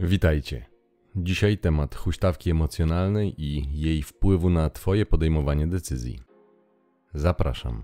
Witajcie. 0.00 0.66
Dzisiaj 1.16 1.58
temat 1.58 1.94
huśtawki 1.94 2.50
emocjonalnej 2.50 3.42
i 3.42 3.80
jej 3.80 4.02
wpływu 4.02 4.50
na 4.50 4.70
Twoje 4.70 5.06
podejmowanie 5.06 5.66
decyzji. 5.66 6.20
Zapraszam. 7.14 7.82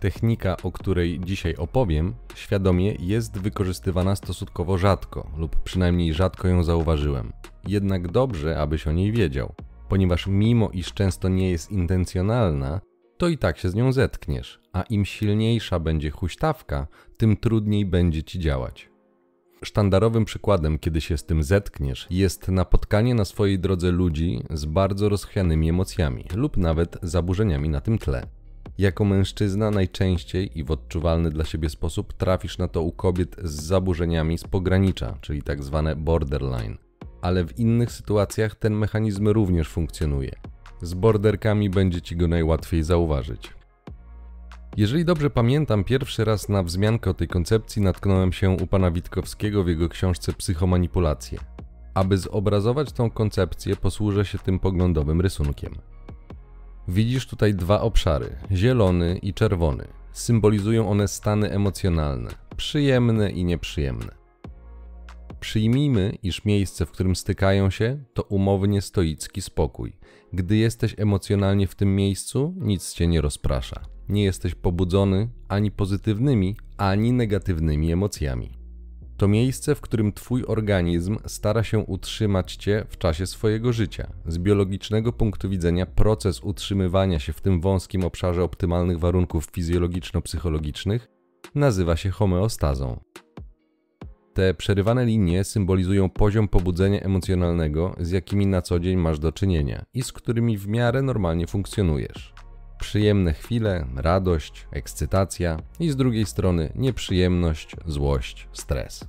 Technika, 0.00 0.56
o 0.62 0.72
której 0.72 1.20
dzisiaj 1.20 1.56
opowiem, 1.56 2.14
świadomie 2.34 2.94
jest 3.00 3.38
wykorzystywana 3.38 4.16
stosunkowo 4.16 4.78
rzadko, 4.78 5.30
lub 5.36 5.56
przynajmniej 5.56 6.14
rzadko 6.14 6.48
ją 6.48 6.62
zauważyłem. 6.62 7.32
Jednak 7.68 8.12
dobrze, 8.12 8.60
abyś 8.60 8.86
o 8.86 8.92
niej 8.92 9.12
wiedział, 9.12 9.54
ponieważ 9.88 10.26
mimo 10.26 10.70
iż 10.70 10.92
często 10.92 11.28
nie 11.28 11.50
jest 11.50 11.70
intencjonalna, 11.70 12.80
to 13.16 13.28
i 13.28 13.38
tak 13.38 13.58
się 13.58 13.70
z 13.70 13.74
nią 13.74 13.92
zetkniesz, 13.92 14.60
a 14.72 14.82
im 14.82 15.04
silniejsza 15.04 15.80
będzie 15.80 16.10
huśtawka, 16.10 16.86
tym 17.16 17.36
trudniej 17.36 17.86
będzie 17.86 18.22
ci 18.22 18.38
działać. 18.38 18.88
Sztandarowym 19.62 20.24
przykładem, 20.24 20.78
kiedy 20.78 21.00
się 21.00 21.16
z 21.16 21.24
tym 21.24 21.42
zetkniesz, 21.42 22.06
jest 22.10 22.48
napotkanie 22.48 23.14
na 23.14 23.24
swojej 23.24 23.58
drodze 23.58 23.90
ludzi 23.90 24.42
z 24.50 24.64
bardzo 24.64 25.08
rozchwianymi 25.08 25.68
emocjami 25.68 26.24
lub 26.34 26.56
nawet 26.56 26.98
zaburzeniami 27.02 27.68
na 27.68 27.80
tym 27.80 27.98
tle. 27.98 28.26
Jako 28.78 29.04
mężczyzna 29.04 29.70
najczęściej 29.70 30.58
i 30.58 30.64
w 30.64 30.70
odczuwalny 30.70 31.30
dla 31.30 31.44
siebie 31.44 31.68
sposób 31.68 32.12
trafisz 32.12 32.58
na 32.58 32.68
to 32.68 32.82
u 32.82 32.92
kobiet 32.92 33.36
z 33.42 33.62
zaburzeniami 33.62 34.38
z 34.38 34.44
pogranicza, 34.44 35.18
czyli 35.20 35.42
tak 35.42 35.62
zwane 35.62 35.96
borderline. 35.96 36.76
Ale 37.22 37.44
w 37.44 37.58
innych 37.58 37.92
sytuacjach 37.92 38.54
ten 38.54 38.74
mechanizm 38.74 39.28
również 39.28 39.68
funkcjonuje. 39.68 40.32
Z 40.86 40.94
borderkami 40.94 41.70
będzie 41.70 42.02
ci 42.02 42.16
go 42.16 42.28
najłatwiej 42.28 42.82
zauważyć. 42.82 43.52
Jeżeli 44.76 45.04
dobrze 45.04 45.30
pamiętam, 45.30 45.84
pierwszy 45.84 46.24
raz 46.24 46.48
na 46.48 46.62
wzmiankę 46.62 47.10
o 47.10 47.14
tej 47.14 47.28
koncepcji 47.28 47.82
natknąłem 47.82 48.32
się 48.32 48.50
u 48.50 48.66
pana 48.66 48.90
Witkowskiego 48.90 49.64
w 49.64 49.68
jego 49.68 49.88
książce 49.88 50.32
Psychomanipulacje. 50.32 51.38
Aby 51.94 52.18
zobrazować 52.18 52.92
tą 52.92 53.10
koncepcję, 53.10 53.76
posłużę 53.76 54.24
się 54.24 54.38
tym 54.38 54.58
poglądowym 54.58 55.20
rysunkiem. 55.20 55.74
Widzisz 56.88 57.26
tutaj 57.26 57.54
dwa 57.54 57.80
obszary, 57.80 58.36
zielony 58.52 59.18
i 59.22 59.34
czerwony. 59.34 59.88
Symbolizują 60.12 60.88
one 60.88 61.08
stany 61.08 61.50
emocjonalne, 61.50 62.30
przyjemne 62.56 63.30
i 63.30 63.44
nieprzyjemne. 63.44 64.25
Przyjmijmy, 65.46 66.18
iż 66.22 66.44
miejsce, 66.44 66.86
w 66.86 66.90
którym 66.90 67.16
stykają 67.16 67.70
się, 67.70 68.04
to 68.14 68.22
umownie 68.22 68.82
stoicki 68.82 69.42
spokój. 69.42 69.92
Gdy 70.32 70.56
jesteś 70.56 70.94
emocjonalnie 70.98 71.66
w 71.66 71.74
tym 71.74 71.96
miejscu, 71.96 72.54
nic 72.56 72.92
cię 72.92 73.06
nie 73.06 73.20
rozprasza. 73.20 73.80
Nie 74.08 74.24
jesteś 74.24 74.54
pobudzony 74.54 75.28
ani 75.48 75.70
pozytywnymi, 75.70 76.56
ani 76.76 77.12
negatywnymi 77.12 77.92
emocjami. 77.92 78.58
To 79.16 79.28
miejsce, 79.28 79.74
w 79.74 79.80
którym 79.80 80.12
Twój 80.12 80.44
organizm 80.46 81.18
stara 81.26 81.62
się 81.62 81.78
utrzymać 81.78 82.56
Cię 82.56 82.84
w 82.88 82.98
czasie 82.98 83.26
swojego 83.26 83.72
życia. 83.72 84.12
Z 84.26 84.38
biologicznego 84.38 85.12
punktu 85.12 85.48
widzenia, 85.48 85.86
proces 85.86 86.40
utrzymywania 86.40 87.18
się 87.18 87.32
w 87.32 87.40
tym 87.40 87.60
wąskim 87.60 88.04
obszarze 88.04 88.42
optymalnych 88.42 88.98
warunków 88.98 89.46
fizjologiczno-psychologicznych 89.46 91.08
nazywa 91.54 91.96
się 91.96 92.10
homeostazą. 92.10 93.00
Te 94.36 94.54
przerywane 94.54 95.04
linie 95.04 95.44
symbolizują 95.44 96.10
poziom 96.10 96.48
pobudzenia 96.48 97.00
emocjonalnego, 97.00 97.94
z 98.00 98.10
jakimi 98.10 98.46
na 98.46 98.62
co 98.62 98.80
dzień 98.80 98.96
masz 98.96 99.18
do 99.18 99.32
czynienia 99.32 99.84
i 99.94 100.02
z 100.02 100.12
którymi 100.12 100.58
w 100.58 100.68
miarę 100.68 101.02
normalnie 101.02 101.46
funkcjonujesz. 101.46 102.34
Przyjemne 102.80 103.32
chwile, 103.32 103.86
radość, 103.96 104.66
ekscytacja 104.72 105.56
i 105.80 105.90
z 105.90 105.96
drugiej 105.96 106.26
strony 106.26 106.72
nieprzyjemność, 106.74 107.76
złość, 107.86 108.48
stres. 108.52 109.08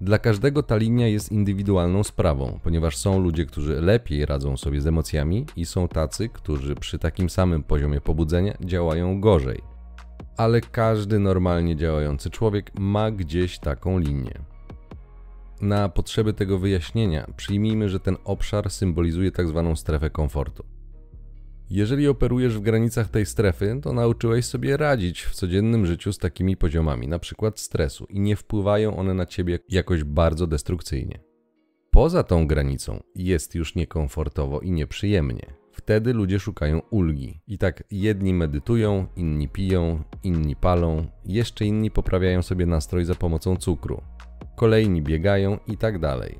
Dla 0.00 0.18
każdego 0.18 0.62
ta 0.62 0.76
linia 0.76 1.08
jest 1.08 1.32
indywidualną 1.32 2.04
sprawą, 2.04 2.58
ponieważ 2.62 2.96
są 2.96 3.20
ludzie, 3.20 3.46
którzy 3.46 3.80
lepiej 3.80 4.26
radzą 4.26 4.56
sobie 4.56 4.80
z 4.80 4.86
emocjami 4.86 5.46
i 5.56 5.66
są 5.66 5.88
tacy, 5.88 6.28
którzy 6.28 6.74
przy 6.74 6.98
takim 6.98 7.30
samym 7.30 7.62
poziomie 7.62 8.00
pobudzenia 8.00 8.56
działają 8.60 9.20
gorzej 9.20 9.69
ale 10.40 10.60
każdy 10.60 11.18
normalnie 11.18 11.76
działający 11.76 12.30
człowiek 12.30 12.70
ma 12.78 13.10
gdzieś 13.10 13.58
taką 13.58 13.98
linię. 13.98 14.34
Na 15.60 15.88
potrzeby 15.88 16.32
tego 16.32 16.58
wyjaśnienia 16.58 17.26
przyjmijmy, 17.36 17.88
że 17.88 18.00
ten 18.00 18.16
obszar 18.24 18.70
symbolizuje 18.70 19.30
tak 19.30 19.48
zwaną 19.48 19.76
strefę 19.76 20.10
komfortu. 20.10 20.64
Jeżeli 21.70 22.08
operujesz 22.08 22.58
w 22.58 22.60
granicach 22.60 23.08
tej 23.08 23.26
strefy, 23.26 23.80
to 23.82 23.92
nauczyłeś 23.92 24.44
sobie 24.44 24.76
radzić 24.76 25.22
w 25.22 25.34
codziennym 25.34 25.86
życiu 25.86 26.12
z 26.12 26.18
takimi 26.18 26.56
poziomami, 26.56 27.06
np. 27.06 27.52
stresu, 27.54 28.06
i 28.10 28.20
nie 28.20 28.36
wpływają 28.36 28.96
one 28.96 29.14
na 29.14 29.26
ciebie 29.26 29.58
jakoś 29.68 30.04
bardzo 30.04 30.46
destrukcyjnie. 30.46 31.20
Poza 31.90 32.22
tą 32.22 32.46
granicą 32.46 33.02
jest 33.14 33.54
już 33.54 33.74
niekomfortowo 33.74 34.60
i 34.60 34.70
nieprzyjemnie. 34.70 35.59
Wtedy 35.72 36.12
ludzie 36.12 36.40
szukają 36.40 36.82
ulgi. 36.90 37.40
I 37.46 37.58
tak 37.58 37.84
jedni 37.90 38.34
medytują, 38.34 39.06
inni 39.16 39.48
piją, 39.48 40.02
inni 40.24 40.56
palą, 40.56 41.06
jeszcze 41.24 41.64
inni 41.66 41.90
poprawiają 41.90 42.42
sobie 42.42 42.66
nastrój 42.66 43.04
za 43.04 43.14
pomocą 43.14 43.56
cukru. 43.56 44.02
Kolejni 44.56 45.02
biegają 45.02 45.58
i 45.66 45.76
tak 45.76 45.98
dalej. 45.98 46.38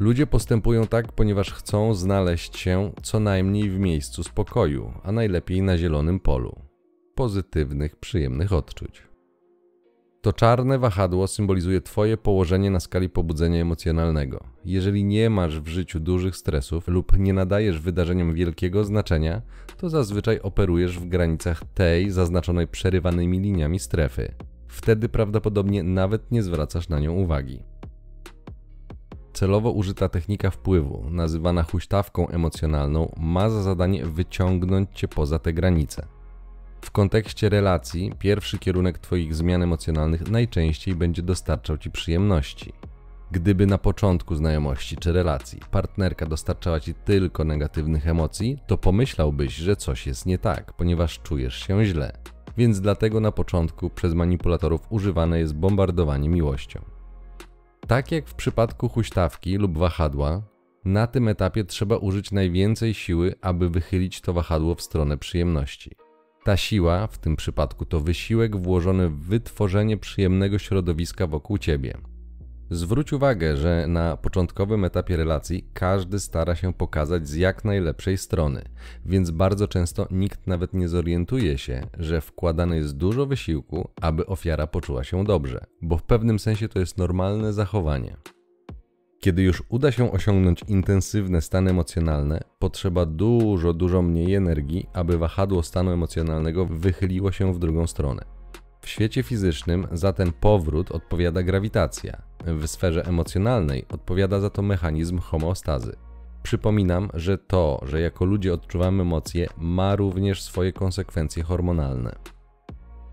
Ludzie 0.00 0.26
postępują 0.26 0.86
tak, 0.86 1.12
ponieważ 1.12 1.52
chcą 1.52 1.94
znaleźć 1.94 2.56
się 2.56 2.92
co 3.02 3.20
najmniej 3.20 3.70
w 3.70 3.78
miejscu 3.78 4.22
spokoju, 4.22 4.92
a 5.02 5.12
najlepiej 5.12 5.62
na 5.62 5.78
zielonym 5.78 6.20
polu. 6.20 6.62
Pozytywnych, 7.14 7.96
przyjemnych 7.96 8.52
odczuć. 8.52 9.05
To 10.26 10.32
czarne 10.32 10.78
wahadło 10.78 11.26
symbolizuje 11.26 11.80
Twoje 11.80 12.16
położenie 12.16 12.70
na 12.70 12.80
skali 12.80 13.08
pobudzenia 13.08 13.60
emocjonalnego. 13.60 14.44
Jeżeli 14.64 15.04
nie 15.04 15.30
masz 15.30 15.60
w 15.60 15.68
życiu 15.68 16.00
dużych 16.00 16.36
stresów 16.36 16.88
lub 16.88 17.18
nie 17.18 17.32
nadajesz 17.32 17.80
wydarzeniom 17.80 18.34
wielkiego 18.34 18.84
znaczenia, 18.84 19.42
to 19.76 19.88
zazwyczaj 19.90 20.40
operujesz 20.40 20.98
w 20.98 21.08
granicach 21.08 21.64
tej 21.74 22.10
zaznaczonej 22.10 22.68
przerywanymi 22.68 23.40
liniami 23.40 23.78
strefy. 23.78 24.34
Wtedy 24.68 25.08
prawdopodobnie 25.08 25.82
nawet 25.82 26.30
nie 26.30 26.42
zwracasz 26.42 26.88
na 26.88 26.98
nią 26.98 27.12
uwagi. 27.12 27.62
Celowo 29.32 29.70
użyta 29.70 30.08
technika 30.08 30.50
wpływu, 30.50 31.10
nazywana 31.10 31.62
huśtawką 31.62 32.28
emocjonalną, 32.28 33.12
ma 33.20 33.50
za 33.50 33.62
zadanie 33.62 34.06
wyciągnąć 34.06 34.88
cię 34.94 35.08
poza 35.08 35.38
te 35.38 35.52
granice. 35.52 36.15
W 36.86 36.90
kontekście 36.90 37.48
relacji, 37.48 38.12
pierwszy 38.18 38.58
kierunek 38.58 38.98
Twoich 38.98 39.34
zmian 39.34 39.62
emocjonalnych 39.62 40.30
najczęściej 40.30 40.94
będzie 40.94 41.22
dostarczał 41.22 41.78
Ci 41.78 41.90
przyjemności. 41.90 42.72
Gdyby 43.30 43.66
na 43.66 43.78
początku 43.78 44.34
znajomości 44.34 44.96
czy 44.96 45.12
relacji 45.12 45.60
partnerka 45.70 46.26
dostarczała 46.26 46.80
Ci 46.80 46.94
tylko 46.94 47.44
negatywnych 47.44 48.08
emocji, 48.08 48.58
to 48.66 48.78
pomyślałbyś, 48.78 49.54
że 49.54 49.76
coś 49.76 50.06
jest 50.06 50.26
nie 50.26 50.38
tak, 50.38 50.72
ponieważ 50.72 51.18
czujesz 51.18 51.66
się 51.66 51.84
źle. 51.84 52.12
Więc 52.56 52.80
dlatego 52.80 53.20
na 53.20 53.32
początku 53.32 53.90
przez 53.90 54.14
manipulatorów 54.14 54.80
używane 54.90 55.38
jest 55.38 55.54
bombardowanie 55.54 56.28
miłością. 56.28 56.80
Tak 57.86 58.12
jak 58.12 58.28
w 58.28 58.34
przypadku 58.34 58.88
huśtawki 58.88 59.56
lub 59.56 59.78
wahadła, 59.78 60.42
na 60.84 61.06
tym 61.06 61.28
etapie 61.28 61.64
trzeba 61.64 61.96
użyć 61.96 62.32
najwięcej 62.32 62.94
siły, 62.94 63.34
aby 63.40 63.70
wychylić 63.70 64.20
to 64.20 64.32
wahadło 64.32 64.74
w 64.74 64.82
stronę 64.82 65.18
przyjemności. 65.18 66.05
Ta 66.46 66.56
siła, 66.56 67.06
w 67.06 67.18
tym 67.18 67.36
przypadku, 67.36 67.84
to 67.84 68.00
wysiłek 68.00 68.56
włożony 68.56 69.08
w 69.08 69.18
wytworzenie 69.18 69.96
przyjemnego 69.96 70.58
środowiska 70.58 71.26
wokół 71.26 71.58
ciebie. 71.58 71.98
Zwróć 72.70 73.12
uwagę, 73.12 73.56
że 73.56 73.86
na 73.88 74.16
początkowym 74.16 74.84
etapie 74.84 75.16
relacji 75.16 75.68
każdy 75.74 76.20
stara 76.20 76.54
się 76.54 76.74
pokazać 76.74 77.28
z 77.28 77.34
jak 77.34 77.64
najlepszej 77.64 78.18
strony, 78.18 78.64
więc 79.06 79.30
bardzo 79.30 79.68
często 79.68 80.06
nikt 80.10 80.46
nawet 80.46 80.74
nie 80.74 80.88
zorientuje 80.88 81.58
się, 81.58 81.86
że 81.98 82.20
wkładane 82.20 82.76
jest 82.76 82.96
dużo 82.96 83.26
wysiłku, 83.26 83.90
aby 84.00 84.26
ofiara 84.26 84.66
poczuła 84.66 85.04
się 85.04 85.24
dobrze, 85.24 85.64
bo 85.82 85.96
w 85.96 86.02
pewnym 86.02 86.38
sensie 86.38 86.68
to 86.68 86.78
jest 86.78 86.98
normalne 86.98 87.52
zachowanie. 87.52 88.16
Kiedy 89.20 89.42
już 89.42 89.62
uda 89.68 89.92
się 89.92 90.12
osiągnąć 90.12 90.62
intensywne 90.68 91.40
stany 91.40 91.70
emocjonalne, 91.70 92.40
potrzeba 92.58 93.06
dużo, 93.06 93.72
dużo 93.72 94.02
mniej 94.02 94.34
energii, 94.34 94.86
aby 94.92 95.18
wahadło 95.18 95.62
stanu 95.62 95.90
emocjonalnego 95.90 96.66
wychyliło 96.66 97.32
się 97.32 97.54
w 97.54 97.58
drugą 97.58 97.86
stronę. 97.86 98.24
W 98.80 98.88
świecie 98.88 99.22
fizycznym 99.22 99.86
za 99.92 100.12
ten 100.12 100.32
powrót 100.32 100.90
odpowiada 100.90 101.42
grawitacja, 101.42 102.22
w 102.44 102.66
sferze 102.66 103.04
emocjonalnej 103.04 103.84
odpowiada 103.88 104.40
za 104.40 104.50
to 104.50 104.62
mechanizm 104.62 105.18
homeostazy. 105.18 105.96
Przypominam, 106.42 107.08
że 107.14 107.38
to, 107.38 107.80
że 107.86 108.00
jako 108.00 108.24
ludzie 108.24 108.54
odczuwamy 108.54 109.02
emocje, 109.02 109.46
ma 109.58 109.96
również 109.96 110.42
swoje 110.42 110.72
konsekwencje 110.72 111.42
hormonalne. 111.42 112.35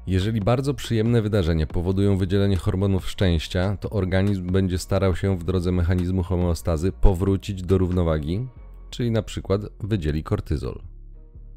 Jeżeli 0.08 0.42
bardzo 0.42 0.74
przyjemne 0.74 1.22
wydarzenia 1.22 1.68
powodują 1.68 2.18
wydzielenie 2.18 2.58
hormonów 2.58 3.10
szczęścia, 3.10 3.78
to 3.78 3.90
organizm 3.90 4.48
będzie 4.48 4.78
starał 4.78 5.16
się 5.16 5.38
w 5.38 5.44
drodze 5.44 5.72
mechanizmu 5.72 6.24
homeostazy 6.24 6.92
powrócić 6.92 7.64
do 7.64 7.78
równowagi, 7.78 8.48
czyli 8.90 9.12
na 9.12 9.22
przykład 9.22 9.62
wydzieli 9.80 10.24
kortyzol. 10.24 10.82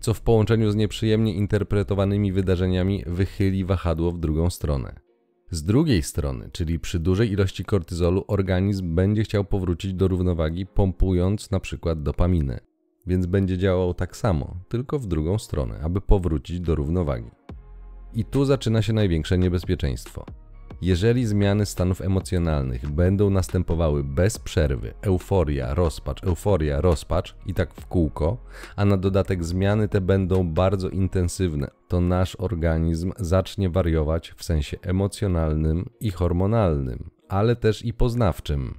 Co 0.01 0.15
w 0.15 0.21
połączeniu 0.21 0.71
z 0.71 0.77
nieprzyjemnie 0.77 1.35
interpretowanymi 1.35 2.33
wydarzeniami 2.33 3.05
wychyli 3.07 3.65
wahadło 3.65 4.13
w 4.13 4.19
drugą 4.19 4.51
stronę. 4.51 5.01
Z 5.51 5.63
drugiej 5.63 6.03
strony, 6.03 6.51
czyli 6.53 6.79
przy 6.79 6.99
dużej 6.99 7.33
ilości 7.33 7.65
kortyzolu, 7.65 8.25
organizm 8.29 8.95
będzie 8.95 9.23
chciał 9.23 9.45
powrócić 9.45 9.95
do 9.95 10.09
równowagi, 10.09 10.67
pompując 10.67 11.51
na 11.51 11.61
przykład 11.61 12.03
dopaminę. 12.03 12.61
Więc 13.07 13.27
będzie 13.27 13.59
działał 13.59 13.95
tak 13.95 14.17
samo, 14.17 14.57
tylko 14.69 14.99
w 14.99 15.07
drugą 15.07 15.39
stronę, 15.39 15.81
aby 15.83 16.01
powrócić 16.01 16.61
do 16.61 16.75
równowagi. 16.75 17.31
I 18.15 18.25
tu 18.25 18.45
zaczyna 18.45 18.83
się 18.83 18.93
największe 18.93 19.39
niebezpieczeństwo. 19.39 20.27
Jeżeli 20.83 21.27
zmiany 21.27 21.67
stanów 21.67 22.01
emocjonalnych 22.01 22.91
będą 22.91 23.31
następowały 23.31 24.05
bez 24.05 24.39
przerwy, 24.39 24.95
euforia, 25.03 25.75
rozpacz, 25.75 26.25
euforia, 26.25 26.81
rozpacz 26.81 27.37
i 27.47 27.55
tak 27.55 27.75
w 27.75 27.87
kółko, 27.87 28.37
a 28.77 28.85
na 28.85 28.97
dodatek 28.97 29.45
zmiany 29.45 29.89
te 29.89 30.01
będą 30.01 30.49
bardzo 30.49 30.89
intensywne, 30.89 31.71
to 31.89 32.01
nasz 32.01 32.37
organizm 32.37 33.13
zacznie 33.19 33.71
wariować 33.71 34.35
w 34.37 34.45
sensie 34.45 34.77
emocjonalnym 34.83 35.89
i 36.01 36.11
hormonalnym, 36.11 37.11
ale 37.29 37.57
też 37.57 37.85
i 37.85 37.93
poznawczym. 37.93 38.75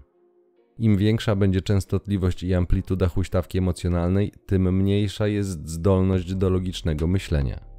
Im 0.77 0.97
większa 0.97 1.35
będzie 1.35 1.61
częstotliwość 1.61 2.43
i 2.43 2.53
amplituda 2.53 3.07
huśtawki 3.07 3.57
emocjonalnej, 3.57 4.33
tym 4.45 4.75
mniejsza 4.75 5.27
jest 5.27 5.69
zdolność 5.69 6.35
do 6.35 6.49
logicznego 6.49 7.07
myślenia. 7.07 7.76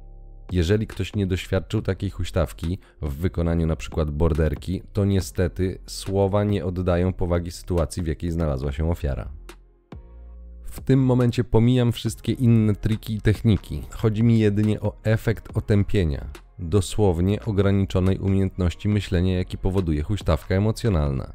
Jeżeli 0.51 0.87
ktoś 0.87 1.15
nie 1.15 1.27
doświadczył 1.27 1.81
takiej 1.81 2.09
huśtawki 2.09 2.79
w 3.01 3.13
wykonaniu 3.13 3.67
na 3.67 3.75
przykład 3.75 4.11
borderki, 4.11 4.81
to 4.93 5.05
niestety 5.05 5.79
słowa 5.85 6.43
nie 6.43 6.65
oddają 6.65 7.13
powagi 7.13 7.51
sytuacji, 7.51 8.03
w 8.03 8.07
jakiej 8.07 8.31
znalazła 8.31 8.71
się 8.71 8.91
ofiara. 8.91 9.31
W 10.65 10.79
tym 10.79 10.99
momencie 10.99 11.43
pomijam 11.43 11.91
wszystkie 11.91 12.31
inne 12.31 12.75
triki 12.75 13.13
i 13.13 13.21
techniki. 13.21 13.81
Chodzi 13.89 14.23
mi 14.23 14.39
jedynie 14.39 14.81
o 14.81 14.93
efekt 15.03 15.57
otępienia, 15.57 16.25
dosłownie 16.59 17.45
ograniczonej 17.45 18.19
umiejętności 18.19 18.89
myślenia, 18.89 19.37
jaki 19.37 19.57
powoduje 19.57 20.03
huśtawka 20.03 20.55
emocjonalna. 20.55 21.33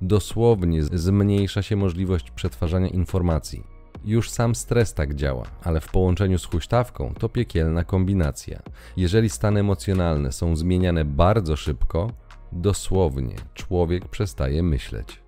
Dosłownie 0.00 0.82
zmniejsza 0.82 1.62
się 1.62 1.76
możliwość 1.76 2.30
przetwarzania 2.30 2.88
informacji 2.88 3.75
już 4.04 4.30
sam 4.30 4.54
stres 4.54 4.94
tak 4.94 5.14
działa, 5.14 5.46
ale 5.62 5.80
w 5.80 5.88
połączeniu 5.88 6.38
z 6.38 6.44
huśtawką 6.44 7.14
to 7.18 7.28
piekielna 7.28 7.84
kombinacja. 7.84 8.62
Jeżeli 8.96 9.30
stany 9.30 9.60
emocjonalne 9.60 10.32
są 10.32 10.56
zmieniane 10.56 11.04
bardzo 11.04 11.56
szybko, 11.56 12.10
dosłownie 12.52 13.36
człowiek 13.54 14.08
przestaje 14.08 14.62
myśleć. 14.62 15.22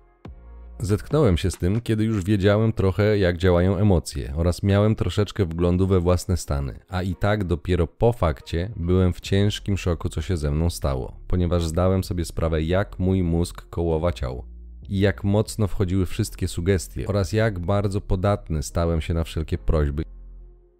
Zetknąłem 0.81 1.37
się 1.37 1.51
z 1.51 1.57
tym, 1.57 1.81
kiedy 1.81 2.03
już 2.03 2.23
wiedziałem 2.23 2.73
trochę, 2.73 3.17
jak 3.17 3.37
działają 3.37 3.77
emocje 3.77 4.33
oraz 4.35 4.63
miałem 4.63 4.95
troszeczkę 4.95 5.45
wglądu 5.45 5.87
we 5.87 5.99
własne 5.99 6.37
stany, 6.37 6.79
a 6.89 7.03
i 7.03 7.15
tak 7.15 7.43
dopiero 7.43 7.87
po 7.87 8.13
fakcie 8.13 8.71
byłem 8.75 9.13
w 9.13 9.21
ciężkim 9.21 9.77
szoku, 9.77 10.09
co 10.09 10.21
się 10.21 10.37
ze 10.37 10.51
mną 10.51 10.69
stało, 10.69 11.19
ponieważ 11.27 11.65
zdałem 11.65 12.03
sobie 12.03 12.25
sprawę, 12.25 12.61
jak 12.61 12.99
mój 12.99 13.23
mózg 13.23 13.69
kołowa 13.69 14.11
ciało 14.11 14.58
i 14.89 14.99
jak 14.99 15.23
mocno 15.23 15.67
wchodziły 15.67 16.05
wszystkie 16.05 16.47
sugestie 16.47 17.07
oraz 17.07 17.33
jak 17.33 17.59
bardzo 17.59 18.01
podatny 18.01 18.63
stałem 18.63 19.01
się 19.01 19.13
na 19.13 19.23
wszelkie 19.23 19.57
prośby. 19.57 20.03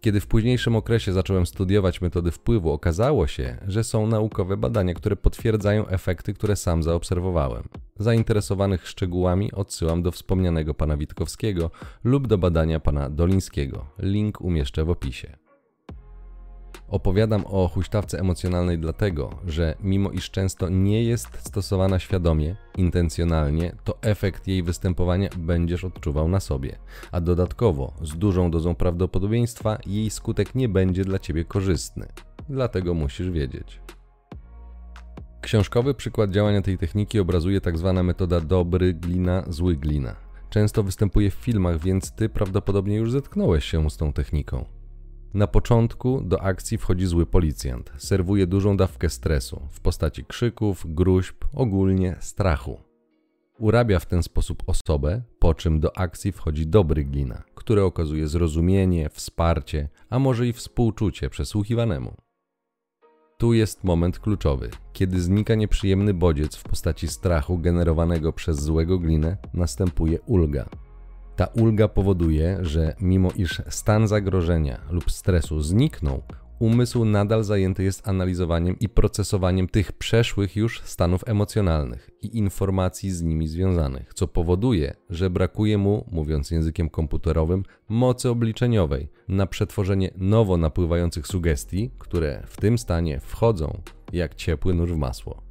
Kiedy 0.00 0.20
w 0.20 0.26
późniejszym 0.26 0.76
okresie 0.76 1.12
zacząłem 1.12 1.46
studiować 1.46 2.00
metody 2.00 2.30
wpływu, 2.30 2.72
okazało 2.72 3.26
się, 3.26 3.56
że 3.66 3.84
są 3.84 4.06
naukowe 4.06 4.56
badania, 4.56 4.94
które 4.94 5.16
potwierdzają 5.16 5.86
efekty, 5.86 6.34
które 6.34 6.56
sam 6.56 6.82
zaobserwowałem. 6.82 7.62
Zainteresowanych 7.98 8.88
szczegółami 8.88 9.52
odsyłam 9.52 10.02
do 10.02 10.10
wspomnianego 10.10 10.74
pana 10.74 10.96
Witkowskiego 10.96 11.70
lub 12.04 12.26
do 12.26 12.38
badania 12.38 12.80
pana 12.80 13.10
Dolińskiego. 13.10 13.86
Link 13.98 14.40
umieszczę 14.40 14.84
w 14.84 14.90
opisie. 14.90 15.49
Opowiadam 16.90 17.44
o 17.46 17.68
huśtawce 17.68 18.18
emocjonalnej 18.18 18.78
dlatego, 18.78 19.30
że 19.46 19.74
mimo 19.82 20.10
iż 20.10 20.30
często 20.30 20.68
nie 20.68 21.04
jest 21.04 21.28
stosowana 21.46 21.98
świadomie, 21.98 22.56
intencjonalnie, 22.76 23.76
to 23.84 23.98
efekt 24.02 24.48
jej 24.48 24.62
występowania 24.62 25.28
będziesz 25.38 25.84
odczuwał 25.84 26.28
na 26.28 26.40
sobie, 26.40 26.78
a 27.12 27.20
dodatkowo 27.20 27.92
z 28.02 28.16
dużą 28.16 28.50
dozą 28.50 28.74
prawdopodobieństwa 28.74 29.78
jej 29.86 30.10
skutek 30.10 30.54
nie 30.54 30.68
będzie 30.68 31.04
dla 31.04 31.18
ciebie 31.18 31.44
korzystny. 31.44 32.06
Dlatego 32.48 32.94
musisz 32.94 33.30
wiedzieć. 33.30 33.80
Książkowy 35.40 35.94
przykład 35.94 36.30
działania 36.30 36.62
tej 36.62 36.78
techniki 36.78 37.20
obrazuje 37.20 37.60
tzw. 37.60 37.92
Tak 37.96 38.04
metoda 38.04 38.40
dobry 38.40 38.94
glina, 38.94 39.44
zły 39.48 39.76
glina. 39.76 40.16
Często 40.50 40.82
występuje 40.82 41.30
w 41.30 41.34
filmach, 41.34 41.80
więc 41.80 42.12
ty 42.12 42.28
prawdopodobnie 42.28 42.96
już 42.96 43.12
zetknąłeś 43.12 43.64
się 43.64 43.90
z 43.90 43.96
tą 43.96 44.12
techniką. 44.12 44.79
Na 45.34 45.46
początku 45.46 46.20
do 46.20 46.42
akcji 46.42 46.78
wchodzi 46.78 47.06
zły 47.06 47.26
policjant. 47.26 47.92
Serwuje 47.96 48.46
dużą 48.46 48.76
dawkę 48.76 49.10
stresu 49.10 49.62
w 49.70 49.80
postaci 49.80 50.24
krzyków, 50.24 50.94
gruźb, 50.94 51.44
ogólnie 51.54 52.16
strachu. 52.20 52.80
Urabia 53.58 53.98
w 53.98 54.06
ten 54.06 54.22
sposób 54.22 54.62
osobę, 54.66 55.22
po 55.38 55.54
czym 55.54 55.80
do 55.80 55.98
akcji 55.98 56.32
wchodzi 56.32 56.66
dobry 56.66 57.04
glina, 57.04 57.42
który 57.54 57.82
okazuje 57.82 58.28
zrozumienie, 58.28 59.08
wsparcie, 59.08 59.88
a 60.10 60.18
może 60.18 60.48
i 60.48 60.52
współczucie 60.52 61.30
przesłuchiwanemu. 61.30 62.16
Tu 63.38 63.52
jest 63.52 63.84
moment 63.84 64.18
kluczowy. 64.18 64.70
Kiedy 64.92 65.20
znika 65.20 65.54
nieprzyjemny 65.54 66.14
bodziec 66.14 66.56
w 66.56 66.62
postaci 66.62 67.08
strachu 67.08 67.58
generowanego 67.58 68.32
przez 68.32 68.62
złego 68.62 68.98
glinę, 68.98 69.36
następuje 69.54 70.20
ulga. 70.20 70.68
Ta 71.40 71.46
ulga 71.46 71.88
powoduje, 71.88 72.58
że 72.62 72.94
mimo 73.00 73.30
iż 73.36 73.62
stan 73.68 74.08
zagrożenia 74.08 74.80
lub 74.90 75.10
stresu 75.10 75.60
zniknął, 75.60 76.22
umysł 76.58 77.04
nadal 77.04 77.44
zajęty 77.44 77.84
jest 77.84 78.08
analizowaniem 78.08 78.78
i 78.78 78.88
procesowaniem 78.88 79.68
tych 79.68 79.92
przeszłych 79.92 80.56
już 80.56 80.80
stanów 80.80 81.22
emocjonalnych 81.26 82.10
i 82.22 82.38
informacji 82.38 83.10
z 83.10 83.22
nimi 83.22 83.48
związanych, 83.48 84.14
co 84.14 84.28
powoduje, 84.28 84.94
że 85.10 85.30
brakuje 85.30 85.78
mu, 85.78 86.04
mówiąc 86.10 86.50
językiem 86.50 86.90
komputerowym, 86.90 87.62
mocy 87.88 88.30
obliczeniowej 88.30 89.08
na 89.28 89.46
przetworzenie 89.46 90.10
nowo 90.16 90.56
napływających 90.56 91.26
sugestii, 91.26 91.90
które 91.98 92.42
w 92.46 92.56
tym 92.56 92.78
stanie 92.78 93.20
wchodzą 93.20 93.82
jak 94.12 94.34
ciepły 94.34 94.74
nóż 94.74 94.92
w 94.92 94.96
masło. 94.96 95.42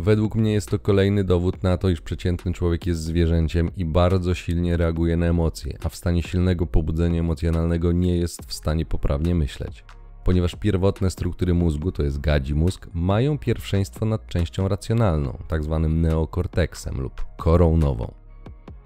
Według 0.00 0.34
mnie 0.34 0.52
jest 0.52 0.70
to 0.70 0.78
kolejny 0.78 1.24
dowód 1.24 1.62
na 1.62 1.78
to, 1.78 1.88
iż 1.88 2.00
przeciętny 2.00 2.52
człowiek 2.52 2.86
jest 2.86 3.02
zwierzęciem 3.02 3.70
i 3.76 3.84
bardzo 3.84 4.34
silnie 4.34 4.76
reaguje 4.76 5.16
na 5.16 5.26
emocje, 5.26 5.78
a 5.84 5.88
w 5.88 5.96
stanie 5.96 6.22
silnego 6.22 6.66
pobudzenia 6.66 7.20
emocjonalnego 7.20 7.92
nie 7.92 8.16
jest 8.16 8.42
w 8.46 8.52
stanie 8.52 8.86
poprawnie 8.86 9.34
myśleć. 9.34 9.84
Ponieważ 10.24 10.54
pierwotne 10.54 11.10
struktury 11.10 11.54
mózgu, 11.54 11.92
to 11.92 12.02
jest 12.02 12.20
gadzi 12.20 12.54
mózg, 12.54 12.88
mają 12.94 13.38
pierwszeństwo 13.38 14.06
nad 14.06 14.26
częścią 14.26 14.68
racjonalną, 14.68 15.38
tak 15.48 15.64
zwanym 15.64 16.00
neokorteksem 16.00 17.00
lub 17.00 17.24
korą 17.36 17.76
nową. 17.76 18.12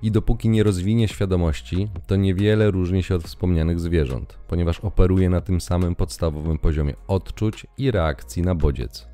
I 0.03 0.11
dopóki 0.11 0.49
nie 0.49 0.63
rozwinie 0.63 1.09
świadomości, 1.09 1.89
to 2.07 2.17
niewiele 2.17 2.71
różni 2.71 3.03
się 3.03 3.15
od 3.15 3.23
wspomnianych 3.23 3.81
zwierząt, 3.81 4.39
ponieważ 4.49 4.81
operuje 4.81 5.31
na 5.31 5.41
tym 5.41 5.61
samym 5.61 5.95
podstawowym 5.95 6.59
poziomie 6.59 6.95
odczuć 7.09 7.67
i 7.79 7.91
reakcji 7.91 8.43
na 8.43 8.55
bodziec. 8.55 9.12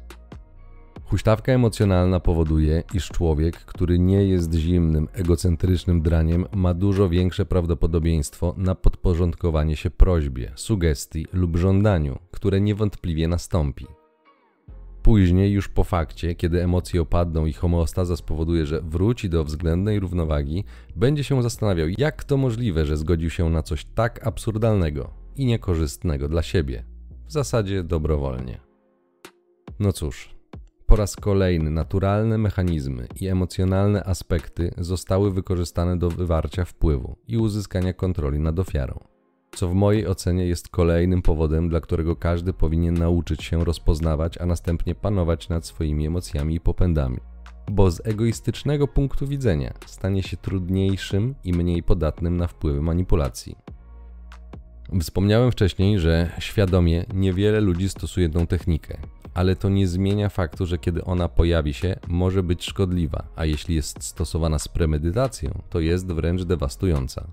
Huśtawka 1.10 1.52
emocjonalna 1.52 2.20
powoduje, 2.20 2.82
iż 2.94 3.08
człowiek, 3.08 3.56
który 3.56 3.98
nie 3.98 4.24
jest 4.24 4.54
zimnym, 4.54 5.08
egocentrycznym 5.12 6.02
draniem, 6.02 6.46
ma 6.52 6.74
dużo 6.74 7.08
większe 7.08 7.46
prawdopodobieństwo 7.46 8.54
na 8.56 8.74
podporządkowanie 8.74 9.76
się 9.76 9.90
prośbie, 9.90 10.52
sugestii 10.54 11.26
lub 11.32 11.56
żądaniu, 11.56 12.18
które 12.30 12.60
niewątpliwie 12.60 13.28
nastąpi. 13.28 13.86
Później, 15.02 15.52
już 15.52 15.68
po 15.68 15.84
fakcie, 15.84 16.34
kiedy 16.34 16.62
emocje 16.62 17.02
opadną 17.02 17.46
i 17.46 17.52
homeostaza 17.52 18.16
spowoduje, 18.16 18.66
że 18.66 18.82
wróci 18.82 19.30
do 19.30 19.44
względnej 19.44 20.00
równowagi, 20.00 20.64
będzie 20.96 21.24
się 21.24 21.42
zastanawiał, 21.42 21.88
jak 21.98 22.24
to 22.24 22.36
możliwe, 22.36 22.86
że 22.86 22.96
zgodził 22.96 23.30
się 23.30 23.50
na 23.50 23.62
coś 23.62 23.84
tak 23.84 24.26
absurdalnego 24.26 25.10
i 25.36 25.46
niekorzystnego 25.46 26.28
dla 26.28 26.42
siebie, 26.42 26.84
w 27.26 27.32
zasadzie 27.32 27.84
dobrowolnie. 27.84 28.60
No 29.80 29.92
cóż, 29.92 30.38
po 30.88 30.97
raz 30.97 31.16
kolejny 31.16 31.71
naturalne 31.71 32.38
mechanizmy 32.38 33.07
i 33.21 33.26
emocjonalne 33.26 34.04
aspekty 34.04 34.75
zostały 34.78 35.30
wykorzystane 35.30 35.99
do 35.99 36.11
wywarcia 36.11 36.64
wpływu 36.64 37.16
i 37.26 37.38
uzyskania 37.38 37.92
kontroli 37.92 38.40
nad 38.40 38.59
ofiarą. 38.59 38.99
Co 39.52 39.68
w 39.68 39.75
mojej 39.75 40.07
ocenie 40.07 40.47
jest 40.47 40.68
kolejnym 40.68 41.23
powodem, 41.23 41.68
dla 41.68 41.80
którego 41.80 42.16
każdy 42.16 42.52
powinien 42.52 42.95
nauczyć 42.95 43.42
się 43.42 43.64
rozpoznawać, 43.64 44.38
a 44.38 44.47
następnie 44.47 44.95
panować 44.95 45.49
nad 45.49 45.66
swoimi 45.66 46.07
emocjami 46.07 46.54
i 46.54 46.61
popędami. 46.61 47.18
Bo 47.71 47.90
z 47.90 48.07
egoistycznego 48.07 48.88
punktu 48.88 49.26
widzenia 49.26 49.75
stanie 49.87 50.23
się 50.23 50.37
trudniejszym 50.37 51.35
i 51.45 51.52
mniej 51.52 51.83
podatnym 51.83 52.37
na 52.37 52.47
wpływy 52.47 52.83
manipulacji. 52.83 53.57
Wspomniałem 55.00 55.52
wcześniej, 55.52 55.99
że 55.99 56.30
świadomie 56.38 57.04
niewiele 57.14 57.61
ludzi 57.61 57.88
stosuje 57.88 58.28
tą 58.28 58.47
technikę 58.47 58.99
ale 59.35 59.56
to 59.56 59.68
nie 59.68 59.88
zmienia 59.88 60.28
faktu, 60.28 60.66
że 60.66 60.78
kiedy 60.78 61.04
ona 61.04 61.28
pojawi 61.28 61.75
się, 61.75 61.97
może 62.08 62.42
być 62.42 62.64
szkodliwa, 62.64 63.28
a 63.37 63.44
jeśli 63.44 63.75
jest 63.75 64.04
stosowana 64.04 64.58
z 64.58 64.68
premedytacją, 64.68 65.62
to 65.70 65.80
jest 65.80 66.06
wręcz 66.06 66.42
dewastująca. 66.42 67.26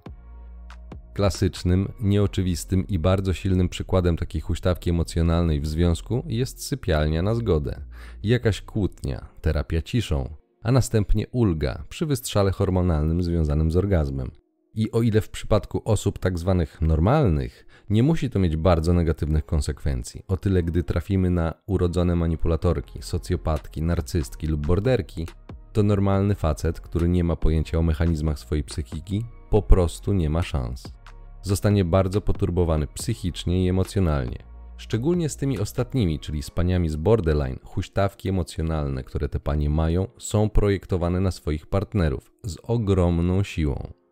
Klasycznym, 1.13 1.91
nieoczywistym 1.99 2.87
i 2.87 2.99
bardzo 2.99 3.33
silnym 3.33 3.69
przykładem 3.69 4.17
takiej 4.17 4.41
huśtawki 4.41 4.89
emocjonalnej 4.89 5.61
w 5.61 5.67
związku 5.67 6.23
jest 6.27 6.63
sypialnia 6.63 7.21
na 7.21 7.35
zgodę. 7.35 7.81
Jakaś 8.23 8.61
kłótnia, 8.61 9.27
terapia 9.41 9.81
ciszą, 9.81 10.35
a 10.63 10.71
następnie 10.71 11.27
ulga 11.27 11.83
przy 11.89 12.05
wystrzale 12.05 12.51
hormonalnym 12.51 13.23
związanym 13.23 13.71
z 13.71 13.77
orgazmem. 13.77 14.31
I 14.75 14.91
o 14.91 15.01
ile 15.01 15.21
w 15.21 15.29
przypadku 15.29 15.81
osób 15.85 16.19
tak 16.19 16.39
zwanych 16.39 16.81
normalnych 16.81 17.65
nie 17.89 18.03
musi 18.03 18.29
to 18.29 18.39
mieć 18.39 18.57
bardzo 18.57 18.93
negatywnych 18.93 19.45
konsekwencji, 19.45 20.23
o 20.27 20.37
tyle 20.37 20.63
gdy 20.63 20.83
trafimy 20.83 21.29
na 21.29 21.53
urodzone 21.65 22.15
manipulatorki, 22.15 23.01
socjopatki, 23.01 23.81
narcystki 23.81 24.47
lub 24.47 24.67
borderki, 24.67 25.27
to 25.73 25.83
normalny 25.83 26.35
facet, 26.35 26.81
który 26.81 27.09
nie 27.09 27.23
ma 27.23 27.35
pojęcia 27.35 27.79
o 27.79 27.81
mechanizmach 27.81 28.39
swojej 28.39 28.63
psychiki, 28.63 29.25
po 29.49 29.61
prostu 29.61 30.13
nie 30.13 30.29
ma 30.29 30.41
szans. 30.41 30.93
Zostanie 31.41 31.85
bardzo 31.85 32.21
poturbowany 32.21 32.87
psychicznie 32.87 33.65
i 33.65 33.69
emocjonalnie. 33.69 34.37
Szczególnie 34.77 35.29
z 35.29 35.37
tymi 35.37 35.59
ostatnimi, 35.59 36.19
czyli 36.19 36.43
z 36.43 36.49
paniami 36.49 36.89
z 36.89 36.95
borderline, 36.95 37.59
huśtawki 37.63 38.29
emocjonalne, 38.29 39.03
które 39.03 39.29
te 39.29 39.39
panie 39.39 39.69
mają, 39.69 40.07
są 40.17 40.49
projektowane 40.49 41.19
na 41.19 41.31
swoich 41.31 41.67
partnerów 41.67 42.31
z 42.43 42.57
ogromną 42.63 43.43
siłą. 43.43 44.04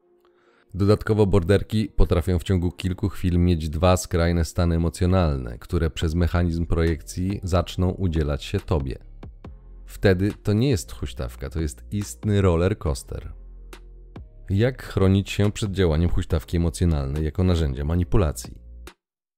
Dodatkowo 0.76 1.26
borderki 1.26 1.90
potrafią 1.96 2.40
w 2.40 2.44
ciągu 2.44 2.72
kilku 2.72 3.10
chwil 3.10 3.40
mieć 3.40 3.70
dwa 3.70 3.98
skrajne 3.98 4.46
stany 4.46 4.76
emocjonalne, 4.76 5.58
które 5.58 5.90
przez 5.90 6.16
mechanizm 6.16 6.66
projekcji 6.66 7.40
zaczną 7.44 7.90
udzielać 7.90 8.44
się 8.44 8.60
tobie. 8.60 8.98
Wtedy 9.86 10.32
to 10.44 10.54
nie 10.54 10.70
jest 10.70 10.92
huśtawka, 10.92 11.50
to 11.50 11.62
jest 11.62 11.84
istny 11.92 12.42
roller 12.42 12.78
coaster. 12.78 13.34
Jak 14.50 14.84
chronić 14.84 15.30
się 15.30 15.52
przed 15.52 15.72
działaniem 15.72 16.10
huśtawki 16.10 16.58
emocjonalnej 16.58 17.26
jako 17.26 17.44
narzędzia 17.44 17.86
manipulacji? 17.86 18.58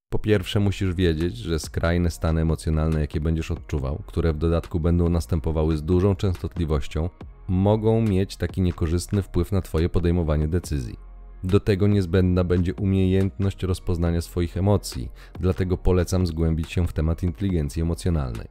Po 0.10 0.20
pierwsze, 0.20 0.60
musisz 0.60 0.94
wiedzieć, 0.94 1.38
że 1.38 1.60
skrajne 1.60 2.12
stany 2.12 2.42
emocjonalne, 2.42 3.02
jakie 3.02 3.20
będziesz 3.20 3.52
odczuwał, 3.52 4.04
które 4.06 4.34
w 4.34 4.38
dodatku 4.38 4.80
będą 4.80 5.10
następowały 5.10 5.78
z 5.78 5.84
dużą 5.84 6.16
częstotliwością, 6.16 7.10
mogą 7.48 8.02
mieć 8.02 8.38
taki 8.38 8.62
niekorzystny 8.62 9.22
wpływ 9.22 9.52
na 9.52 9.62
Twoje 9.62 9.90
podejmowanie 9.90 10.48
decyzji. 10.48 11.05
Do 11.46 11.60
tego 11.60 11.88
niezbędna 11.88 12.44
będzie 12.44 12.76
umiejętność 12.76 13.64
rozpoznania 13.64 14.22
swoich 14.22 14.58
emocji, 14.58 15.12
dlatego 15.40 15.78
polecam 15.78 16.28
zgłębić 16.28 16.72
się 16.72 16.88
w 16.88 16.94
temat 16.94 17.24
inteligencji 17.24 17.82
emocjonalnej. 17.82 18.48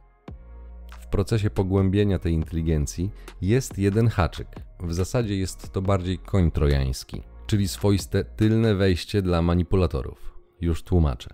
W 0.99 1.07
procesie 1.07 1.49
pogłębienia 1.49 2.19
tej 2.19 2.33
inteligencji 2.33 3.11
jest 3.41 3.77
jeden 3.77 4.07
haczyk. 4.07 4.47
W 4.79 4.93
zasadzie 4.93 5.37
jest 5.37 5.71
to 5.71 5.81
bardziej 5.81 6.17
koń 6.19 6.51
trojański, 6.51 7.21
czyli 7.47 7.67
swoiste 7.67 8.23
tylne 8.23 8.75
wejście 8.75 9.21
dla 9.21 9.41
manipulatorów. 9.41 10.33
Już 10.61 10.83
tłumaczę. 10.83 11.29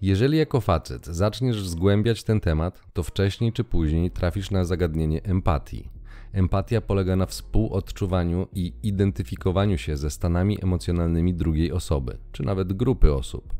Jeżeli 0.00 0.38
jako 0.38 0.60
facet 0.60 1.06
zaczniesz 1.06 1.68
zgłębiać 1.68 2.24
ten 2.24 2.40
temat, 2.40 2.82
to 2.92 3.02
wcześniej 3.02 3.52
czy 3.52 3.64
później 3.64 4.10
trafisz 4.10 4.50
na 4.50 4.64
zagadnienie 4.64 5.22
empatii. 5.22 5.90
Empatia 6.32 6.80
polega 6.80 7.16
na 7.16 7.26
współodczuwaniu 7.26 8.46
i 8.54 8.72
identyfikowaniu 8.82 9.78
się 9.78 9.96
ze 9.96 10.10
stanami 10.10 10.58
emocjonalnymi 10.62 11.34
drugiej 11.34 11.72
osoby, 11.72 12.18
czy 12.32 12.42
nawet 12.42 12.72
grupy 12.72 13.14
osób. 13.14 13.54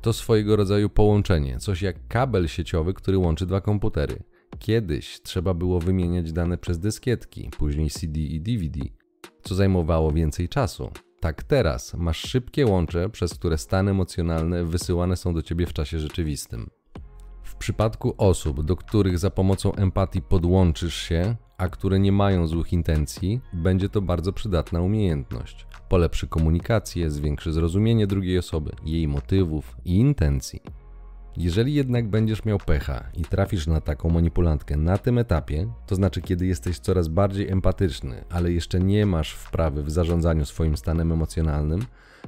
To 0.00 0.12
swojego 0.12 0.56
rodzaju 0.56 0.88
połączenie, 0.88 1.58
coś 1.58 1.82
jak 1.82 2.08
kabel 2.08 2.48
sieciowy, 2.48 2.94
który 2.94 3.18
łączy 3.18 3.46
dwa 3.46 3.60
komputery. 3.60 4.22
Kiedyś 4.58 5.22
trzeba 5.22 5.54
było 5.54 5.80
wymieniać 5.80 6.32
dane 6.32 6.58
przez 6.58 6.78
dyskietki, 6.78 7.50
później 7.58 7.90
CD 7.90 8.20
i 8.20 8.40
DVD, 8.40 8.80
co 9.42 9.54
zajmowało 9.54 10.12
więcej 10.12 10.48
czasu. 10.48 10.90
Tak 11.20 11.42
teraz 11.42 11.94
masz 11.94 12.18
szybkie 12.18 12.66
łącze, 12.66 13.08
przez 13.10 13.34
które 13.34 13.58
stany 13.58 13.90
emocjonalne 13.90 14.64
wysyłane 14.64 15.16
są 15.16 15.34
do 15.34 15.42
ciebie 15.42 15.66
w 15.66 15.72
czasie 15.72 15.98
rzeczywistym. 15.98 16.70
W 17.54 17.56
przypadku 17.56 18.14
osób, 18.18 18.62
do 18.62 18.76
których 18.76 19.18
za 19.18 19.30
pomocą 19.30 19.74
empatii 19.74 20.22
podłączysz 20.22 20.94
się, 20.94 21.36
a 21.58 21.68
które 21.68 21.98
nie 21.98 22.12
mają 22.12 22.46
złych 22.46 22.72
intencji, 22.72 23.40
będzie 23.52 23.88
to 23.88 24.02
bardzo 24.02 24.32
przydatna 24.32 24.80
umiejętność. 24.80 25.66
Polepszy 25.88 26.28
komunikację, 26.28 27.10
zwiększy 27.10 27.52
zrozumienie 27.52 28.06
drugiej 28.06 28.38
osoby, 28.38 28.72
jej 28.84 29.08
motywów 29.08 29.76
i 29.84 29.96
intencji. 29.96 30.60
Jeżeli 31.36 31.74
jednak 31.74 32.08
będziesz 32.08 32.44
miał 32.44 32.58
pecha 32.58 33.04
i 33.14 33.22
trafisz 33.22 33.66
na 33.66 33.80
taką 33.80 34.10
manipulantkę 34.10 34.76
na 34.76 34.98
tym 34.98 35.18
etapie, 35.18 35.72
to 35.86 35.94
znaczy 35.94 36.22
kiedy 36.22 36.46
jesteś 36.46 36.78
coraz 36.78 37.08
bardziej 37.08 37.50
empatyczny, 37.50 38.24
ale 38.30 38.52
jeszcze 38.52 38.80
nie 38.80 39.06
masz 39.06 39.32
wprawy 39.32 39.82
w 39.82 39.90
zarządzaniu 39.90 40.44
swoim 40.44 40.76
stanem 40.76 41.12
emocjonalnym, 41.12 41.80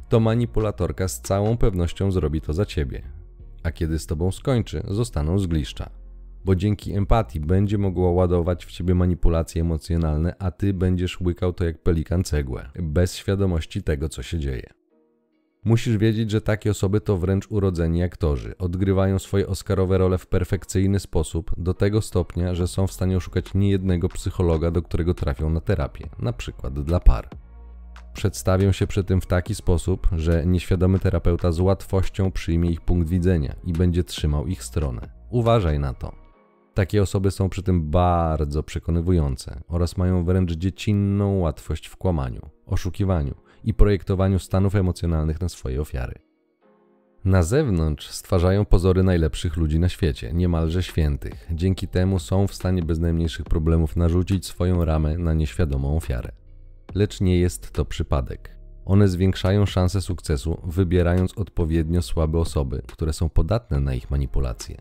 to 0.09 0.21
manipulatorka 0.21 1.09
z 1.09 1.21
całą 1.21 1.56
pewnością 1.56 2.11
zrobi 2.11 2.40
to 2.40 2.52
za 2.52 2.66
ciebie. 2.66 3.16
A 3.67 3.73
kiedy 3.73 3.99
z 3.99 4.07
tobą 4.07 4.33
skończy, 4.33 4.83
zostaną 4.89 5.39
z 5.39 5.47
gliszcza. 5.47 5.91
Bo 6.45 6.57
dzięki 6.57 6.93
empatii 6.93 7.41
będzie 7.41 7.79
mogła 7.79 8.11
ładować 8.11 8.67
w 8.67 8.73
ciebie 8.73 8.95
manipulacje 8.95 9.63
emocjonalne, 9.63 10.35
a 10.39 10.51
ty 10.51 10.75
będziesz 10.75 11.21
łykał 11.21 11.53
to 11.53 11.65
jak 11.65 11.83
pelikan 11.83 12.25
cegłę, 12.25 12.71
bez 12.83 13.17
świadomości 13.17 13.83
tego, 13.83 14.09
co 14.09 14.23
się 14.23 14.39
dzieje. 14.39 14.71
Musisz 15.65 15.97
wiedzieć, 15.97 16.31
że 16.31 16.41
takie 16.41 16.71
osoby 16.71 17.01
to 17.01 17.19
wręcz 17.19 17.47
urodzeni 17.51 18.03
aktorzy. 18.03 18.59
Odgrywają 18.59 19.19
swoje 19.19 19.47
oscarowe 19.47 19.99
role 19.99 20.19
w 20.19 20.27
perfekcyjny 20.27 21.01
sposób, 21.01 21.51
do 21.57 21.75
tego 21.75 22.03
stopnia, 22.03 22.55
że 22.55 22.69
są 22.69 22.87
w 22.87 22.93
stanie 22.93 23.17
oszukać 23.17 23.55
niejednego 23.55 24.09
psychologa, 24.09 24.71
do 24.71 24.83
którego 24.83 25.15
trafią 25.15 25.51
na 25.51 25.61
terapię, 25.61 26.09
na 26.19 26.33
przykład 26.33 26.83
dla 26.83 27.01
par. 27.01 27.46
Przedstawią 28.17 28.73
się 28.73 28.87
przy 28.87 29.05
tym 29.05 29.21
w 29.21 29.27
taki 29.27 29.55
sposób, 29.55 30.09
że 30.13 30.47
nieświadomy 30.47 30.99
terapeuta 30.99 31.53
z 31.53 31.61
łatwością 31.61 32.31
przyjmie 32.31 32.71
ich 32.71 32.81
punkt 32.81 33.09
widzenia 33.09 33.55
i 33.65 33.73
będzie 33.73 34.05
trzymał 34.05 34.47
ich 34.47 34.65
stronę. 34.65 35.09
Uważaj 35.31 35.79
na 35.79 35.95
to. 35.95 36.13
Takie 36.75 37.03
osoby 37.03 37.31
są 37.31 37.49
przy 37.49 37.63
tym 37.63 37.91
bardzo 37.91 38.63
przekonywujące 38.63 39.61
oraz 39.69 39.97
mają 39.97 40.25
wręcz 40.25 40.53
dziecinną 40.53 41.39
łatwość 41.39 41.87
w 41.87 41.97
kłamaniu, 41.97 42.51
oszukiwaniu 42.67 43.35
i 43.65 43.75
projektowaniu 43.75 44.39
stanów 44.39 44.75
emocjonalnych 44.75 45.41
na 45.41 45.49
swoje 45.49 45.81
ofiary. 45.81 46.15
Na 47.25 47.43
zewnątrz 47.43 48.11
stwarzają 48.11 48.65
pozory 48.65 49.03
najlepszych 49.03 49.57
ludzi 49.57 49.79
na 49.79 49.89
świecie, 49.89 50.33
niemalże 50.33 50.83
świętych. 50.83 51.47
Dzięki 51.51 51.89
temu 51.89 52.19
są 52.19 52.47
w 52.47 52.55
stanie 52.55 52.83
bez 52.83 52.99
najmniejszych 52.99 53.45
problemów 53.45 53.97
narzucić 53.97 54.47
swoją 54.47 54.85
ramę 54.85 55.19
na 55.19 55.35
nieświadomą 55.35 55.97
ofiarę. 55.97 56.46
Lecz 56.97 57.21
nie 57.21 57.38
jest 57.38 57.71
to 57.71 57.85
przypadek. 57.85 58.57
One 58.85 59.09
zwiększają 59.09 59.67
szanse 59.67 60.03
sukcesu, 60.03 60.61
wybierając 60.65 61.38
odpowiednio 61.38 62.03
słabe 62.03 62.38
osoby, 62.38 62.83
które 62.87 63.12
są 63.12 63.29
podatne 63.29 63.81
na 63.81 63.95
ich 63.95 64.11
manipulacje. 64.11 64.76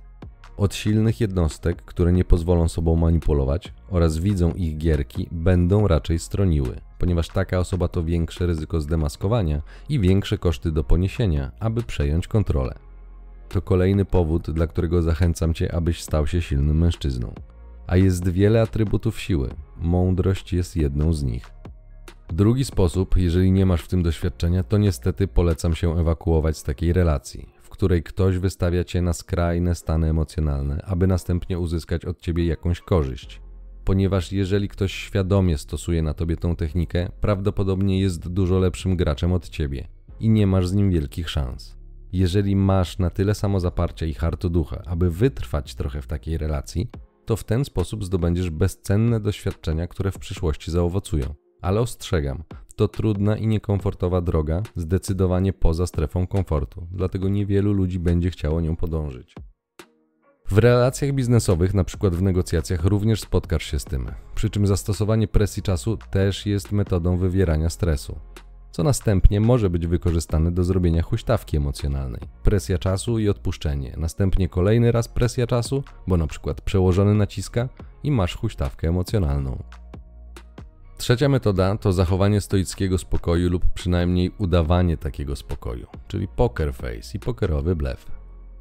Od 0.58 0.76
silnych 0.76 1.22
jednostek, 1.22 1.82
które 1.82 2.14
nie 2.14 2.26
pozwolą 2.26 2.68
sobą 2.68 2.96
manipulować 2.96 3.74
oraz 3.90 4.18
widzą 4.18 4.54
ich 4.54 4.78
gierki, 4.78 5.28
będą 5.32 5.88
raczej 5.88 6.20
stroniły, 6.20 6.82
ponieważ 7.00 7.28
taka 7.28 7.60
osoba 7.60 7.88
to 7.88 8.04
większe 8.04 8.46
ryzyko 8.46 8.82
zdemaskowania 8.82 9.62
i 9.90 10.00
większe 10.00 10.38
koszty 10.38 10.72
do 10.72 10.84
poniesienia, 10.84 11.52
aby 11.60 11.84
przejąć 11.84 12.28
kontrolę. 12.28 12.76
To 13.50 13.62
kolejny 13.62 14.06
powód, 14.06 14.52
dla 14.52 14.68
którego 14.68 15.02
zachęcam 15.02 15.54
Cię, 15.54 15.76
abyś 15.76 16.04
stał 16.04 16.28
się 16.28 16.42
silnym 16.42 16.78
mężczyzną. 16.78 17.34
A 17.88 17.98
jest 17.98 18.30
wiele 18.30 18.62
atrybutów 18.62 19.20
siły, 19.20 19.50
mądrość 19.78 20.54
jest 20.54 20.76
jedną 20.76 21.14
z 21.14 21.24
nich. 21.24 21.55
Drugi 22.34 22.66
sposób, 22.66 23.18
jeżeli 23.18 23.52
nie 23.52 23.66
masz 23.66 23.82
w 23.82 23.88
tym 23.88 24.04
doświadczenia, 24.04 24.64
to 24.64 24.78
niestety 24.78 25.28
polecam 25.28 25.76
się 25.76 26.00
ewakuować 26.00 26.58
z 26.58 26.64
takiej 26.64 26.94
relacji, 26.94 27.50
w 27.62 27.70
której 27.70 28.04
ktoś 28.04 28.38
wystawia 28.38 28.84
cię 28.84 29.02
na 29.02 29.14
skrajne 29.14 29.76
stany 29.76 30.10
emocjonalne, 30.10 30.82
aby 30.86 31.08
następnie 31.08 31.60
uzyskać 31.60 32.06
od 32.06 32.20
ciebie 32.20 32.46
jakąś 32.46 32.82
korzyść. 32.82 33.42
Ponieważ 33.84 34.32
jeżeli 34.32 34.68
ktoś 34.68 34.94
świadomie 34.94 35.58
stosuje 35.58 36.02
na 36.02 36.14
tobie 36.14 36.38
tą 36.38 36.56
technikę, 36.56 37.10
prawdopodobnie 37.22 38.00
jest 38.00 38.28
dużo 38.28 38.60
lepszym 38.60 38.96
graczem 38.96 39.34
od 39.34 39.50
ciebie 39.50 39.88
i 40.20 40.30
nie 40.30 40.48
masz 40.48 40.68
z 40.68 40.74
nim 40.74 40.92
wielkich 40.92 41.30
szans. 41.30 41.78
Jeżeli 42.14 42.56
masz 42.56 42.98
na 42.98 43.10
tyle 43.10 43.36
samo 43.36 43.60
zaparcia 43.60 44.06
i 44.06 44.14
hartu 44.14 44.50
ducha, 44.50 44.82
aby 44.86 45.12
wytrwać 45.12 45.76
trochę 45.76 46.02
w 46.02 46.08
takiej 46.08 46.38
relacji, 46.38 46.90
to 47.26 47.36
w 47.36 47.44
ten 47.44 47.66
sposób 47.66 48.06
zdobędziesz 48.06 48.50
bezcenne 48.50 49.20
doświadczenia, 49.20 49.88
które 49.88 50.12
w 50.12 50.20
przyszłości 50.20 50.72
zaowocują. 50.72 51.45
Ale 51.66 51.82
ostrzegam, 51.82 52.44
to 52.76 52.88
trudna 52.88 53.38
i 53.38 53.48
niekomfortowa 53.48 54.22
droga, 54.22 54.64
zdecydowanie 54.76 55.54
poza 55.54 55.88
strefą 55.88 56.28
komfortu, 56.28 56.88
dlatego 56.92 57.30
niewielu 57.30 57.74
ludzi 57.74 58.00
będzie 58.00 58.30
chciało 58.30 58.62
nią 58.62 58.76
podążyć. 58.76 59.36
W 60.50 60.58
relacjach 60.58 61.12
biznesowych, 61.12 61.74
na 61.74 61.84
przykład 61.84 62.16
w 62.16 62.22
negocjacjach, 62.22 62.86
również 62.86 63.22
spotkasz 63.22 63.64
się 63.64 63.80
z 63.80 63.86
tym, 63.86 64.12
przy 64.36 64.50
czym 64.50 64.68
zastosowanie 64.68 65.28
presji 65.28 65.64
czasu 65.64 65.98
też 66.12 66.46
jest 66.46 66.72
metodą 66.72 67.18
wywierania 67.18 67.70
stresu, 67.70 68.20
co 68.72 68.84
następnie 68.84 69.42
może 69.42 69.70
być 69.70 69.88
wykorzystane 69.88 70.52
do 70.52 70.64
zrobienia 70.64 71.02
huśtawki 71.02 71.58
emocjonalnej. 71.58 72.22
Presja 72.44 72.78
czasu 72.78 73.20
i 73.20 73.30
odpuszczenie, 73.30 73.94
następnie 73.98 74.50
kolejny 74.50 74.92
raz 74.92 75.08
presja 75.08 75.48
czasu, 75.48 75.84
bo 76.08 76.18
na 76.18 76.28
przykład 76.28 76.62
przełożony 76.62 77.14
naciska 77.14 77.70
i 78.04 78.12
masz 78.12 78.36
huśtawkę 78.36 78.88
emocjonalną. 78.88 79.64
Trzecia 80.98 81.30
metoda 81.30 81.78
to 81.78 81.94
zachowanie 81.94 82.42
stoickiego 82.42 82.98
spokoju 82.98 83.50
lub 83.50 83.66
przynajmniej 83.74 84.32
udawanie 84.38 84.98
takiego 84.98 85.36
spokoju, 85.36 85.88
czyli 86.08 86.28
poker 86.28 86.74
face 86.74 87.18
i 87.18 87.20
pokerowy 87.20 87.76
blef. 87.76 88.06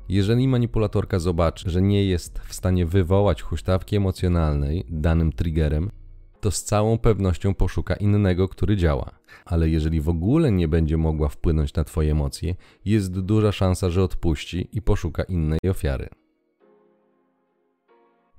Jeżeli 0.08 0.48
manipulatorka 0.48 1.18
zobaczy, 1.18 1.70
że 1.70 1.82
nie 1.82 2.04
jest 2.04 2.38
w 2.38 2.54
stanie 2.54 2.86
wywołać 2.86 3.42
huśtawki 3.42 3.96
emocjonalnej 3.96 4.86
danym 4.88 5.32
triggerem, 5.32 5.90
to 6.40 6.50
z 6.50 6.64
całą 6.64 6.98
pewnością 6.98 7.54
poszuka 7.54 7.94
innego, 7.94 8.48
który 8.48 8.76
działa. 8.76 9.10
Ale 9.44 9.68
jeżeli 9.68 10.00
w 10.00 10.08
ogóle 10.08 10.52
nie 10.52 10.68
będzie 10.68 10.96
mogła 10.96 11.28
wpłynąć 11.28 11.74
na 11.74 11.84
Twoje 11.84 12.10
emocje, 12.10 12.54
jest 12.84 13.20
duża 13.20 13.52
szansa, 13.52 13.90
że 13.90 14.02
odpuści 14.02 14.68
i 14.72 14.82
poszuka 14.82 15.22
innej 15.22 15.58
ofiary. 15.70 16.08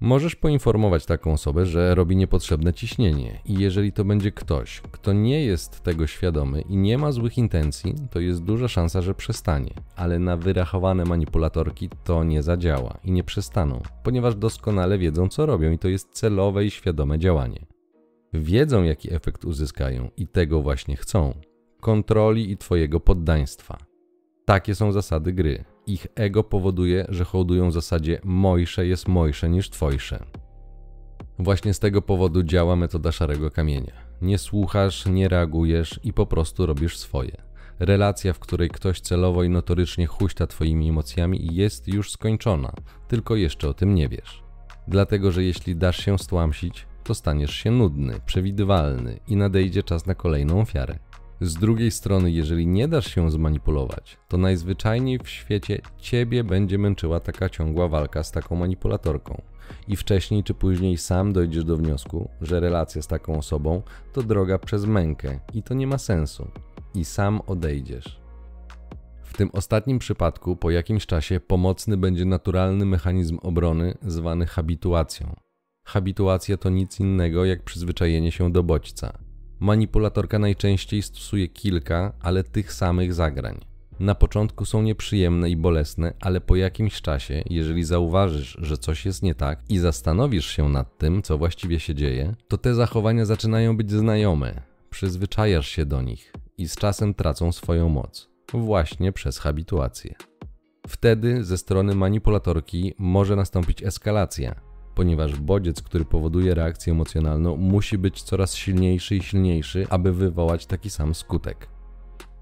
Możesz 0.02 0.36
poinformować 0.36 1.06
taką 1.06 1.34
osobę, 1.34 1.66
że 1.66 1.96
robi 1.96 2.16
niepotrzebne 2.16 2.74
ciśnienie, 2.74 3.40
i 3.46 3.54
jeżeli 3.54 3.92
to 3.92 4.06
będzie 4.06 4.32
ktoś, 4.32 4.82
kto 4.92 5.14
nie 5.14 5.46
jest 5.46 5.84
tego 5.84 6.08
świadomy 6.08 6.62
i 6.62 6.78
nie 6.78 6.98
ma 6.98 7.12
złych 7.12 7.38
intencji, 7.38 7.96
to 8.12 8.20
jest 8.20 8.44
duża 8.44 8.68
szansa, 8.68 9.02
że 9.02 9.14
przestanie. 9.14 9.74
Ale 9.96 10.20
na 10.20 10.38
wyrachowane 10.38 11.06
manipulatorki 11.06 11.90
to 12.04 12.24
nie 12.24 12.44
zadziała 12.44 12.98
i 13.04 13.12
nie 13.12 13.24
przestaną, 13.24 13.82
ponieważ 14.04 14.36
doskonale 14.36 14.98
wiedzą, 14.98 15.30
co 15.30 15.46
robią, 15.46 15.72
i 15.72 15.80
to 15.80 15.88
jest 15.88 16.10
celowe 16.12 16.66
i 16.66 16.72
świadome 16.72 17.20
działanie. 17.20 17.66
Wiedzą, 18.34 18.84
jaki 18.84 19.14
efekt 19.14 19.46
uzyskają, 19.46 20.10
i 20.18 20.28
tego 20.28 20.62
właśnie 20.62 20.96
chcą 20.96 21.34
kontroli 21.82 22.52
i 22.52 22.58
Twojego 22.58 23.00
poddaństwa. 23.00 23.95
Takie 24.46 24.76
są 24.76 24.92
zasady 24.92 25.34
gry. 25.34 25.64
Ich 25.88 26.08
ego 26.16 26.44
powoduje, 26.44 27.06
że 27.10 27.24
hołdują 27.26 27.72
zasadzie 27.72 28.20
mojsze 28.24 28.88
jest 28.88 29.08
mojsze 29.08 29.50
niż 29.50 29.70
twojsze. 29.70 30.26
Właśnie 31.40 31.74
z 31.74 31.80
tego 31.80 32.02
powodu 32.02 32.44
działa 32.44 32.76
metoda 32.76 33.12
szarego 33.12 33.52
kamienia. 33.52 33.94
Nie 34.22 34.38
słuchasz, 34.38 35.06
nie 35.06 35.30
reagujesz 35.30 36.00
i 36.04 36.14
po 36.14 36.26
prostu 36.26 36.66
robisz 36.66 36.98
swoje. 36.98 37.38
Relacja, 37.80 38.34
w 38.34 38.40
której 38.40 38.70
ktoś 38.70 39.00
celowo 39.00 39.44
i 39.44 39.50
notorycznie 39.50 40.08
huśta 40.08 40.48
twoimi 40.48 40.90
emocjami 40.90 41.56
jest 41.56 41.88
już 41.88 42.12
skończona, 42.12 42.74
tylko 43.08 43.36
jeszcze 43.36 43.70
o 43.70 43.74
tym 43.74 43.96
nie 43.96 44.10
wiesz. 44.10 44.44
Dlatego, 44.88 45.32
że 45.32 45.44
jeśli 45.44 45.76
dasz 45.76 45.98
się 45.98 46.20
stłamsić, 46.20 46.88
to 47.04 47.16
staniesz 47.16 47.54
się 47.54 47.72
nudny, 47.72 48.20
przewidywalny 48.26 49.20
i 49.28 49.36
nadejdzie 49.36 49.84
czas 49.84 50.06
na 50.06 50.16
kolejną 50.16 50.62
ofiarę. 50.62 51.00
Z 51.42 51.54
drugiej 51.54 51.92
strony, 51.92 52.32
jeżeli 52.32 52.68
nie 52.68 52.88
dasz 52.88 53.16
się 53.16 53.32
zmanipulować, 53.32 54.18
to 54.28 54.38
najzwyczajniej 54.38 55.20
w 55.20 55.30
świecie 55.30 55.82
ciebie 55.98 56.44
będzie 56.44 56.78
męczyła 56.78 57.20
taka 57.20 57.50
ciągła 57.50 57.88
walka 57.88 58.24
z 58.24 58.32
taką 58.32 58.56
manipulatorką. 58.56 59.42
I 59.88 59.96
wcześniej 59.96 60.44
czy 60.44 60.54
później 60.54 60.98
sam 60.98 61.34
dojdziesz 61.34 61.64
do 61.64 61.78
wniosku, 61.78 62.30
że 62.42 62.60
relacja 62.60 63.02
z 63.02 63.08
taką 63.08 63.38
osobą 63.38 63.82
to 64.14 64.24
droga 64.24 64.58
przez 64.60 64.86
mękę 64.86 65.40
i 65.54 65.64
to 65.64 65.74
nie 65.74 65.88
ma 65.88 65.98
sensu. 65.98 66.52
I 66.94 67.06
sam 67.06 67.42
odejdziesz. 67.48 68.20
W 69.24 69.38
tym 69.38 69.50
ostatnim 69.54 70.00
przypadku 70.00 70.56
po 70.56 70.72
jakimś 70.72 71.06
czasie 71.06 71.40
pomocny 71.40 71.98
będzie 71.98 72.26
naturalny 72.26 72.86
mechanizm 72.86 73.40
obrony 73.42 73.98
zwany 74.02 74.46
habituacją. 74.46 75.36
Habituacja 75.86 76.58
to 76.58 76.70
nic 76.70 77.00
innego 77.00 77.46
jak 77.46 77.64
przyzwyczajenie 77.64 78.32
się 78.32 78.52
do 78.52 78.64
bodźca. 78.64 79.25
Manipulatorka 79.66 80.40
najczęściej 80.40 81.02
stosuje 81.02 81.48
kilka, 81.48 82.14
ale 82.22 82.44
tych 82.44 82.74
samych 82.74 83.14
zagrań. 83.14 83.60
Na 84.00 84.16
początku 84.16 84.66
są 84.66 84.82
nieprzyjemne 84.82 85.50
i 85.50 85.58
bolesne, 85.58 86.14
ale 86.22 86.42
po 86.42 86.56
jakimś 86.56 87.02
czasie, 87.02 87.44
jeżeli 87.50 87.84
zauważysz, 87.84 88.58
że 88.62 88.78
coś 88.78 89.06
jest 89.06 89.24
nie 89.24 89.36
tak 89.36 89.60
i 89.70 89.78
zastanowisz 89.78 90.48
się 90.48 90.70
nad 90.70 90.98
tym, 90.98 91.22
co 91.22 91.38
właściwie 91.38 91.80
się 91.80 91.96
dzieje, 91.96 92.36
to 92.48 92.58
te 92.58 92.76
zachowania 92.76 93.26
zaczynają 93.26 93.78
być 93.78 93.92
znajome, 93.92 94.62
przyzwyczajasz 94.90 95.68
się 95.68 95.86
do 95.86 96.02
nich 96.02 96.34
i 96.58 96.68
z 96.68 96.76
czasem 96.76 97.14
tracą 97.14 97.52
swoją 97.52 97.90
moc, 97.90 98.30
właśnie 98.54 99.12
przez 99.12 99.40
habituację. 99.40 100.16
Wtedy 100.88 101.44
ze 101.44 101.58
strony 101.58 101.96
manipulatorki 101.96 102.94
może 102.98 103.36
nastąpić 103.36 103.84
eskalacja, 103.84 104.56
ponieważ 104.96 105.36
bodziec, 105.36 105.82
który 105.82 106.06
powoduje 106.06 106.56
reakcję 106.56 106.94
emocjonalną, 106.94 107.58
musi 107.58 107.98
być 107.98 108.24
coraz 108.24 108.56
silniejszy 108.56 109.16
i 109.16 109.24
silniejszy, 109.24 109.88
aby 109.90 110.14
wywołać 110.14 110.66
taki 110.66 110.90
sam 110.90 111.16
skutek. 111.16 111.68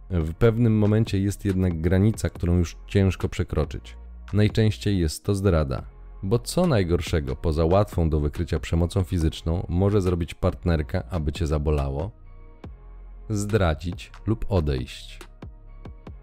W 0.10 0.34
pewnym 0.34 0.78
momencie 0.78 1.20
jest 1.20 1.46
jednak 1.46 1.82
granica, 1.82 2.30
którą 2.30 2.58
już 2.58 2.78
ciężko 2.88 3.30
przekroczyć. 3.30 3.98
Najczęściej 4.34 5.00
jest 5.00 5.24
to 5.24 5.36
zdrada, 5.36 5.84
bo 6.24 6.40
co 6.40 6.68
najgorszego 6.68 7.36
poza 7.36 7.66
łatwą 7.66 8.10
do 8.10 8.20
wykrycia 8.20 8.60
przemocą 8.60 9.04
fizyczną 9.04 9.66
może 9.70 10.02
zrobić 10.02 10.34
partnerka, 10.34 11.04
aby 11.10 11.32
cię 11.32 11.48
zabolało? 11.48 12.12
Zdradzić 13.30 14.12
lub 14.28 14.46
odejść. 14.50 15.20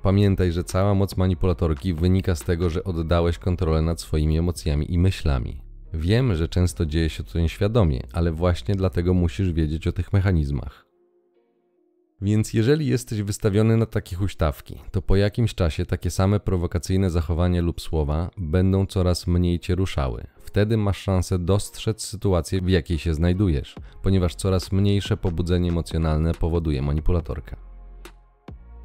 Pamiętaj, 0.02 0.52
że 0.52 0.64
cała 0.64 0.94
moc 0.94 1.16
manipulatorki 1.16 1.94
wynika 1.94 2.34
z 2.34 2.40
tego, 2.40 2.70
że 2.70 2.84
oddałeś 2.84 3.38
kontrolę 3.38 3.82
nad 3.82 4.00
swoimi 4.00 4.38
emocjami 4.38 4.92
i 4.92 4.98
myślami. 4.98 5.69
Wiem, 5.94 6.34
że 6.34 6.48
często 6.48 6.86
dzieje 6.86 7.08
się 7.08 7.24
to 7.24 7.38
nieświadomie, 7.38 8.00
ale 8.12 8.32
właśnie 8.32 8.74
dlatego 8.74 9.14
musisz 9.14 9.52
wiedzieć 9.52 9.86
o 9.86 9.92
tych 9.92 10.12
mechanizmach. 10.12 10.86
Więc 12.22 12.54
jeżeli 12.54 12.86
jesteś 12.86 13.22
wystawiony 13.22 13.76
na 13.76 13.86
takie 13.86 14.16
huśtawki, 14.16 14.78
to 14.90 15.02
po 15.02 15.16
jakimś 15.16 15.54
czasie 15.54 15.86
takie 15.86 16.10
same 16.10 16.40
prowokacyjne 16.40 17.10
zachowania 17.10 17.62
lub 17.62 17.80
słowa 17.80 18.30
będą 18.36 18.86
coraz 18.86 19.26
mniej 19.26 19.60
cię 19.60 19.74
ruszały. 19.74 20.26
Wtedy 20.42 20.76
masz 20.76 20.98
szansę 20.98 21.38
dostrzec 21.38 22.02
sytuację, 22.02 22.60
w 22.60 22.68
jakiej 22.68 22.98
się 22.98 23.14
znajdujesz, 23.14 23.74
ponieważ 24.02 24.34
coraz 24.34 24.72
mniejsze 24.72 25.16
pobudzenie 25.16 25.68
emocjonalne 25.68 26.34
powoduje 26.34 26.82
manipulatorka. 26.82 27.69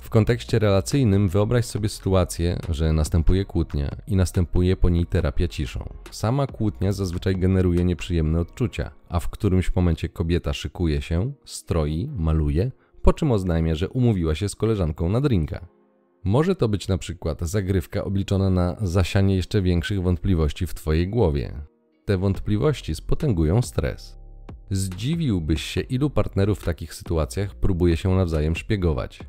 W 0.06 0.10
kontekście 0.10 0.60
relacyjnym 0.60 1.30
wyobraź 1.30 1.66
sobie 1.66 1.90
sytuację, 1.90 2.60
że 2.70 2.94
następuje 2.94 3.46
kłótnia 3.46 3.96
i 4.08 4.16
następuje 4.16 4.76
po 4.76 4.90
niej 4.90 5.06
terapia 5.06 5.48
ciszą. 5.48 5.90
Sama 6.12 6.48
kłótnia 6.48 6.92
zazwyczaj 6.92 7.36
generuje 7.36 7.86
nieprzyjemne 7.86 8.40
odczucia, 8.40 8.92
a 9.10 9.20
w 9.20 9.30
którymś 9.30 9.76
momencie 9.76 10.10
kobieta 10.10 10.54
szykuje 10.54 11.02
się, 11.02 11.34
stroi, 11.46 12.10
maluje, 12.18 12.72
po 13.02 13.14
czym 13.14 13.32
oznajmia, 13.32 13.76
że 13.76 13.90
umówiła 13.90 14.36
się 14.36 14.50
z 14.50 14.56
koleżanką 14.56 15.10
na 15.10 15.22
drinka. 15.22 15.68
Może 16.24 16.56
to 16.56 16.70
być 16.70 16.88
na 16.88 16.98
przykład 16.98 17.42
zagrywka 17.42 18.04
obliczona 18.04 18.50
na 18.50 18.76
zasianie 18.82 19.36
jeszcze 19.36 19.62
większych 19.62 20.02
wątpliwości 20.02 20.68
w 20.68 20.74
Twojej 20.74 21.08
głowie. 21.08 21.54
Te 22.06 22.18
wątpliwości 22.18 22.96
spotęgują 22.96 23.62
stres. 23.62 24.18
Zdziwiłbyś 24.70 25.62
się, 25.62 25.82
ilu 25.82 26.10
partnerów 26.10 26.60
w 26.60 26.66
takich 26.66 26.94
sytuacjach 26.94 27.56
próbuje 27.56 27.98
się 27.98 28.10
nawzajem 28.16 28.56
szpiegować. 28.56 29.20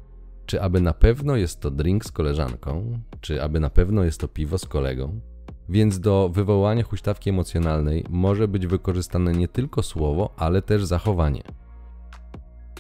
Czy 0.46 0.62
aby 0.62 0.80
na 0.80 0.92
pewno 0.92 1.37
jest 1.37 1.61
to 1.61 1.70
drink 1.70 2.04
z 2.04 2.12
koleżanką? 2.12 2.98
Czy 3.20 3.42
aby 3.42 3.61
na 3.61 3.70
pewno 3.70 4.04
jest 4.04 4.20
to 4.20 4.28
piwo 4.28 4.59
z 4.59 4.66
kolegą? 4.66 5.20
Więc 5.68 6.00
do 6.00 6.30
wywołania 6.32 6.82
huśtawki 6.82 7.30
emocjonalnej 7.30 8.04
może 8.11 8.48
być 8.48 8.66
wykorzystane 8.66 9.32
nie 9.32 9.48
tylko 9.48 9.82
słowo, 9.82 10.35
ale 10.37 10.62
też 10.62 10.85
zachowanie. 10.85 11.42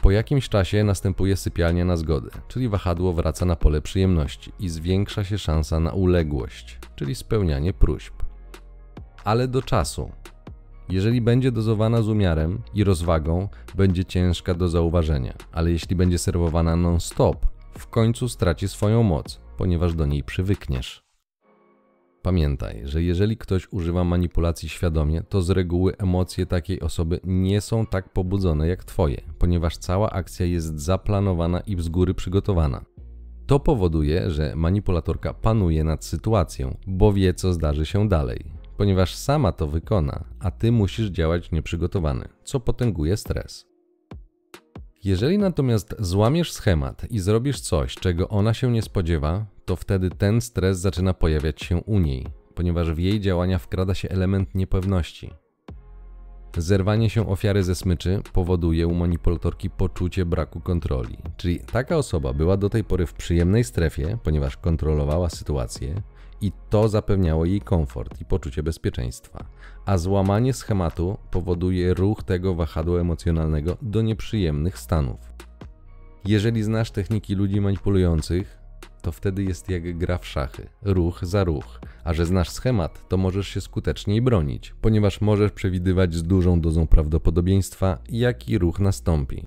Po 0.02 0.10
jakimś 0.10 0.48
czasie 0.48 0.84
następuje 0.84 1.36
sypialnia 1.36 1.84
na 1.84 1.96
zgodę, 1.96 2.30
czyli 2.48 2.68
wahadło 2.68 3.12
wraca 3.12 3.46
na 3.46 3.56
pole 3.56 3.82
przyjemności 3.82 4.52
i 4.58 4.68
zwiększa 4.68 5.24
się 5.24 5.38
szansa 5.38 5.80
na 5.80 5.92
uległość, 5.92 6.78
czyli 6.96 7.14
spełnianie 7.14 7.72
próśb. 7.72 8.14
Ale 9.24 9.48
do 9.48 9.62
czasu. 9.62 10.10
Jeżeli 10.88 11.20
będzie 11.20 11.52
dozowana 11.52 12.02
z 12.02 12.08
umiarem 12.08 12.62
i 12.74 12.84
rozwagą, 12.84 13.48
będzie 13.74 14.04
ciężka 14.04 14.54
do 14.54 14.68
zauważenia, 14.68 15.34
ale 15.52 15.70
jeśli 15.70 15.96
będzie 15.96 16.18
serwowana 16.18 16.76
non-stop, 16.76 17.55
w 17.78 17.86
końcu 17.86 18.28
straci 18.28 18.68
swoją 18.68 19.02
moc, 19.02 19.40
ponieważ 19.56 19.94
do 19.94 20.06
niej 20.06 20.22
przywykniesz. 20.22 21.06
Pamiętaj, 22.22 22.82
że 22.84 23.02
jeżeli 23.02 23.36
ktoś 23.36 23.72
używa 23.72 24.04
manipulacji 24.04 24.68
świadomie, 24.68 25.22
to 25.22 25.42
z 25.42 25.50
reguły 25.50 25.96
emocje 25.96 26.46
takiej 26.46 26.80
osoby 26.80 27.20
nie 27.24 27.60
są 27.60 27.86
tak 27.86 28.12
pobudzone 28.12 28.68
jak 28.68 28.84
Twoje, 28.84 29.20
ponieważ 29.38 29.76
cała 29.76 30.10
akcja 30.10 30.46
jest 30.46 30.80
zaplanowana 30.80 31.60
i 31.60 31.82
z 31.82 31.88
góry 31.88 32.14
przygotowana. 32.14 32.84
To 33.46 33.60
powoduje, 33.60 34.30
że 34.30 34.56
manipulatorka 34.56 35.34
panuje 35.34 35.84
nad 35.84 36.04
sytuacją, 36.04 36.76
bo 36.86 37.12
wie, 37.12 37.34
co 37.34 37.52
zdarzy 37.52 37.86
się 37.86 38.08
dalej, 38.08 38.44
ponieważ 38.76 39.14
sama 39.14 39.52
to 39.52 39.66
wykona, 39.66 40.24
a 40.40 40.50
ty 40.50 40.72
musisz 40.72 41.08
działać 41.08 41.50
nieprzygotowany, 41.50 42.28
co 42.44 42.60
potęguje 42.60 43.16
stres. 43.16 43.75
Jeżeli 45.06 45.38
natomiast 45.38 45.94
złamiesz 45.98 46.52
schemat 46.52 47.10
i 47.10 47.18
zrobisz 47.18 47.60
coś, 47.60 47.94
czego 47.94 48.28
ona 48.28 48.54
się 48.54 48.70
nie 48.70 48.82
spodziewa, 48.82 49.46
to 49.64 49.76
wtedy 49.76 50.10
ten 50.10 50.40
stres 50.40 50.78
zaczyna 50.78 51.14
pojawiać 51.14 51.62
się 51.62 51.76
u 51.76 51.98
niej, 51.98 52.26
ponieważ 52.54 52.92
w 52.92 52.98
jej 52.98 53.20
działania 53.20 53.58
wkrada 53.58 53.94
się 53.94 54.08
element 54.08 54.54
niepewności. 54.54 55.30
Zerwanie 56.56 57.10
się 57.10 57.28
ofiary 57.28 57.62
ze 57.62 57.74
smyczy 57.74 58.22
powoduje 58.32 58.86
u 58.86 58.94
manipulatorki 58.94 59.70
poczucie 59.70 60.24
braku 60.24 60.60
kontroli, 60.60 61.18
czyli 61.36 61.60
taka 61.60 61.96
osoba 61.96 62.32
była 62.32 62.56
do 62.56 62.70
tej 62.70 62.84
pory 62.84 63.06
w 63.06 63.14
przyjemnej 63.14 63.64
strefie, 63.64 64.18
ponieważ 64.22 64.56
kontrolowała 64.56 65.30
sytuację 65.30 66.02
i 66.40 66.52
to 66.70 66.88
zapewniało 66.88 67.44
jej 67.44 67.60
komfort 67.60 68.20
i 68.20 68.24
poczucie 68.24 68.62
bezpieczeństwa. 68.62 69.44
A 69.86 69.98
złamanie 69.98 70.52
schematu 70.52 71.18
powoduje 71.30 71.94
ruch 71.94 72.22
tego 72.22 72.54
wahadła 72.54 73.00
emocjonalnego 73.00 73.76
do 73.82 74.02
nieprzyjemnych 74.02 74.78
stanów. 74.78 75.20
Jeżeli 76.24 76.62
znasz 76.62 76.90
techniki 76.90 77.34
ludzi 77.34 77.60
manipulujących, 77.60 78.58
to 79.02 79.12
wtedy 79.12 79.44
jest 79.44 79.70
jak 79.70 79.98
gra 79.98 80.18
w 80.18 80.26
szachy, 80.26 80.68
ruch 80.82 81.18
za 81.22 81.44
ruch. 81.44 81.80
A 82.04 82.14
że 82.14 82.26
znasz 82.26 82.50
schemat, 82.50 83.08
to 83.08 83.16
możesz 83.16 83.48
się 83.48 83.60
skuteczniej 83.60 84.22
bronić, 84.22 84.74
ponieważ 84.80 85.20
możesz 85.20 85.52
przewidywać 85.52 86.14
z 86.14 86.22
dużą 86.22 86.60
dozą 86.60 86.86
prawdopodobieństwa, 86.86 87.98
jaki 88.08 88.58
ruch 88.58 88.80
nastąpi. 88.80 89.46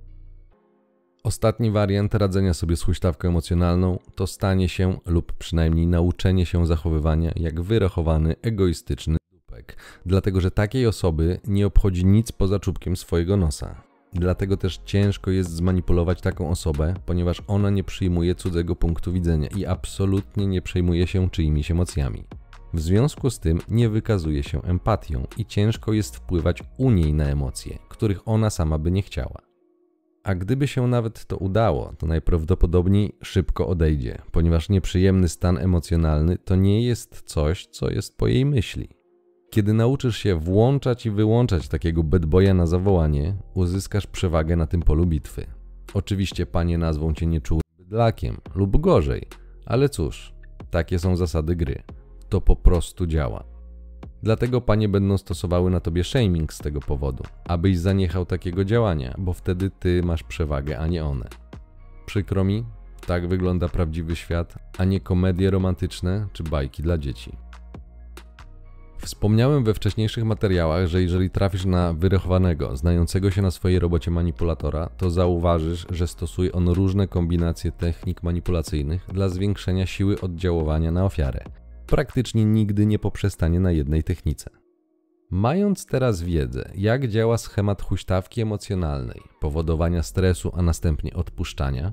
Ostatni 1.24 1.72
wariant 1.72 2.16
radzenia 2.16 2.54
sobie 2.54 2.76
z 2.76 2.84
huśtawką 2.84 3.28
emocjonalną 3.28 4.00
to 4.16 4.28
stanie 4.28 4.70
się 4.70 4.98
lub 5.06 5.34
przynajmniej 5.34 5.88
nauczenie 5.88 6.46
się 6.46 6.68
zachowywania 6.68 7.32
jak 7.36 7.62
wyrachowany, 7.62 8.36
egoistyczny 8.42 9.18
dupek, 9.32 9.78
dlatego 10.06 10.42
że 10.42 10.52
takiej 10.52 10.88
osoby 10.88 11.40
nie 11.48 11.68
obchodzi 11.68 12.06
nic 12.06 12.32
poza 12.32 12.60
czubkiem 12.60 12.98
swojego 12.98 13.38
nosa. 13.38 13.82
Dlatego 14.14 14.58
też 14.58 14.80
ciężko 14.86 15.32
jest 15.32 15.52
zmanipulować 15.52 16.22
taką 16.22 16.50
osobę, 16.50 16.94
ponieważ 17.06 17.42
ona 17.48 17.70
nie 17.70 17.84
przyjmuje 17.84 18.36
cudzego 18.36 18.76
punktu 18.76 19.14
widzenia 19.14 19.48
i 19.56 19.66
absolutnie 19.66 20.48
nie 20.48 20.62
przejmuje 20.62 21.08
się 21.08 21.30
czyimiś 21.30 21.72
emocjami. 21.72 22.24
W 22.74 22.80
związku 22.80 23.30
z 23.30 23.40
tym 23.40 23.60
nie 23.70 23.90
wykazuje 23.90 24.44
się 24.44 24.62
empatią 24.62 25.28
i 25.38 25.46
ciężko 25.46 25.94
jest 25.94 26.16
wpływać 26.16 26.64
u 26.78 26.92
niej 26.92 27.14
na 27.14 27.26
emocje, 27.26 27.78
których 27.90 28.28
ona 28.28 28.50
sama 28.50 28.78
by 28.78 28.92
nie 28.92 29.02
chciała. 29.02 29.49
A 30.30 30.36
gdyby 30.36 30.68
się 30.68 30.88
nawet 30.88 31.26
to 31.26 31.38
udało, 31.38 31.94
to 31.98 32.08
najprawdopodobniej 32.08 33.16
szybko 33.24 33.68
odejdzie, 33.68 34.22
ponieważ 34.32 34.70
nieprzyjemny 34.70 35.30
stan 35.30 35.58
emocjonalny 35.58 36.38
to 36.38 36.56
nie 36.56 36.84
jest 36.86 37.22
coś, 37.22 37.66
co 37.66 37.90
jest 37.90 38.18
po 38.18 38.28
jej 38.28 38.46
myśli. 38.46 38.90
Kiedy 39.50 39.74
nauczysz 39.74 40.18
się 40.18 40.36
włączać 40.36 41.06
i 41.06 41.12
wyłączać 41.12 41.68
takiego 41.68 42.04
bedboya 42.04 42.54
na 42.54 42.68
zawołanie, 42.68 43.36
uzyskasz 43.54 44.08
przewagę 44.08 44.56
na 44.56 44.68
tym 44.68 44.82
polu 44.82 45.06
bitwy. 45.06 45.46
Oczywiście 45.94 46.46
panie 46.46 46.78
nazwą 46.78 47.14
cię 47.14 47.26
nieczułym 47.26 47.62
bydlakiem 47.78 48.38
lub 48.56 48.82
gorzej, 48.82 49.28
ale 49.66 49.90
cóż, 49.90 50.34
takie 50.70 51.00
są 51.00 51.16
zasady 51.16 51.56
gry. 51.56 51.84
To 52.30 52.42
po 52.42 52.56
prostu 52.56 53.08
działa. 53.08 53.59
Dlatego 54.24 54.62
panie 54.62 54.90
będą 54.90 55.18
stosowały 55.18 55.72
na 55.72 55.80
tobie 55.80 56.04
shaming 56.04 56.54
z 56.54 56.58
tego 56.58 56.80
powodu, 56.80 57.24
abyś 57.48 57.78
zaniechał 57.78 58.26
takiego 58.26 58.66
działania, 58.66 59.16
bo 59.18 59.34
wtedy 59.34 59.70
ty 59.80 60.04
masz 60.04 60.24
przewagę, 60.24 60.80
a 60.80 60.88
nie 60.88 61.06
one. 61.06 61.28
Przykro 62.06 62.44
mi, 62.44 62.66
tak 63.08 63.28
wygląda 63.28 63.70
prawdziwy 63.70 64.16
świat, 64.16 64.54
a 64.78 64.86
nie 64.86 65.00
komedie 65.00 65.52
romantyczne 65.52 66.28
czy 66.34 66.44
bajki 66.44 66.84
dla 66.84 66.98
dzieci. 66.98 67.38
Wspomniałem 68.98 69.64
we 69.64 69.74
wcześniejszych 69.74 70.24
materiałach, 70.24 70.88
że 70.88 71.02
jeżeli 71.02 71.30
trafisz 71.30 71.66
na 71.66 71.94
wyrachowanego, 71.94 72.78
znającego 72.78 73.32
się 73.32 73.42
na 73.42 73.52
swojej 73.52 73.80
robocie 73.80 74.12
manipulatora, 74.12 74.90
to 74.98 75.10
zauważysz, 75.10 75.88
że 75.90 76.08
stosuje 76.08 76.52
on 76.52 76.70
różne 76.70 77.08
kombinacje 77.08 77.72
technik 77.72 78.24
manipulacyjnych 78.24 79.06
dla 79.14 79.30
zwiększenia 79.30 79.86
siły 79.86 80.22
oddziaływania 80.22 80.92
na 80.92 81.06
ofiarę. 81.06 81.44
Praktycznie 81.90 82.46
nigdy 82.46 82.86
nie 82.86 83.00
poprzestanie 83.00 83.60
na 83.60 83.72
jednej 83.72 84.04
technice. 84.04 84.50
Mając 85.32 85.86
teraz 85.86 86.22
wiedzę, 86.22 86.72
jak 86.76 87.08
działa 87.08 87.38
schemat 87.38 87.82
huśtawki 87.82 88.42
emocjonalnej, 88.42 89.22
powodowania 89.40 90.04
stresu, 90.04 90.52
a 90.56 90.62
następnie 90.62 91.14
odpuszczania, 91.14 91.92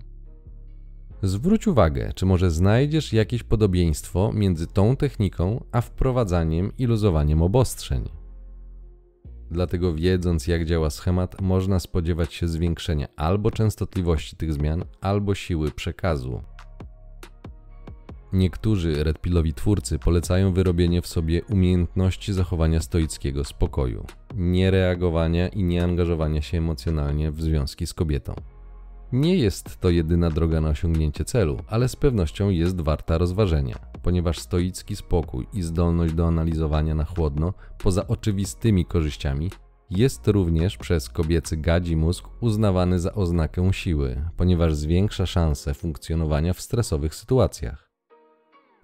Zwróć 1.23 1.67
uwagę, 1.67 2.13
czy 2.15 2.27
może 2.27 2.51
znajdziesz 2.51 3.13
jakieś 3.13 3.43
podobieństwo 3.43 4.33
między 4.35 4.67
tą 4.67 4.97
techniką 4.97 5.65
a 5.73 5.81
wprowadzaniem 5.81 6.73
i 6.79 6.87
luzowaniem 6.87 7.43
obostrzeń. 7.43 8.09
Dlatego 9.51 9.95
wiedząc 9.95 10.47
jak 10.47 10.65
działa 10.65 10.91
schemat, 10.91 11.41
można 11.41 11.81
spodziewać 11.81 12.35
się 12.35 12.49
zwiększenia 12.49 13.09
albo 13.17 13.51
częstotliwości 13.51 14.37
tych 14.37 14.53
zmian, 14.53 14.85
albo 15.01 15.35
siły 15.35 15.71
przekazu. 15.71 16.43
Niektórzy 18.37 19.05
redpilowi 19.05 19.55
twórcy 19.55 19.99
polecają 19.99 20.53
wyrobienie 20.53 21.03
w 21.03 21.07
sobie 21.07 21.45
umiejętności 21.45 22.33
zachowania 22.33 22.81
stoickiego 22.81 23.45
spokoju, 23.45 24.07
niereagowania 24.35 25.49
i 25.49 25.63
nieangażowania 25.63 26.43
się 26.43 26.59
emocjonalnie 26.59 27.31
w 27.31 27.43
związki 27.43 27.87
z 27.87 27.95
kobietą. 27.95 28.35
Nie 29.13 29.37
jest 29.37 29.81
to 29.81 29.91
jedyna 29.91 30.31
droga 30.31 30.61
na 30.61 30.69
osiągnięcie 30.69 31.25
celu, 31.25 31.57
ale 31.69 31.89
z 31.89 31.97
pewnością 31.97 32.51
jest 32.51 32.81
warta 32.81 33.19
rozważenia, 33.19 33.79
ponieważ 34.03 34.39
stoicki 34.39 34.97
spokój 34.97 35.47
i 35.53 35.63
zdolność 35.63 36.15
do 36.15 36.27
analizowania 36.27 36.95
na 36.95 37.05
chłodno, 37.05 37.55
poza 37.83 38.07
oczywistymi 38.07 38.85
korzyściami, 38.85 39.51
jest 39.91 40.29
również 40.29 40.77
przez 40.77 41.09
kobiecy 41.09 41.57
gadzi 41.57 41.97
mózg 41.97 42.29
uznawany 42.41 42.99
za 42.99 43.15
oznakę 43.15 43.73
siły, 43.73 44.31
ponieważ 44.37 44.75
zwiększa 44.75 45.27
szanse 45.27 45.75
funkcjonowania 45.75 46.53
w 46.53 46.61
stresowych 46.61 47.15
sytuacjach. 47.15 47.86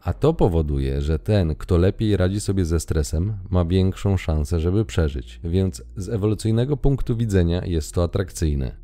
A 0.05 0.13
to 0.13 0.35
powoduje, 0.35 1.01
że 1.01 1.19
ten, 1.19 1.55
kto 1.55 1.79
lepiej 1.79 2.17
radzi 2.17 2.41
sobie 2.41 2.65
ze 2.65 2.81
stresem, 2.81 3.39
ma 3.51 3.65
większą 3.65 4.17
szansę, 4.17 4.61
żeby 4.61 4.85
przeżyć, 4.85 5.41
więc 5.45 5.83
z 5.97 6.09
ewolucyjnego 6.09 6.77
punktu 6.77 7.17
widzenia 7.17 7.65
jest 7.65 7.95
to 7.95 8.03
atrakcyjne. 8.03 8.77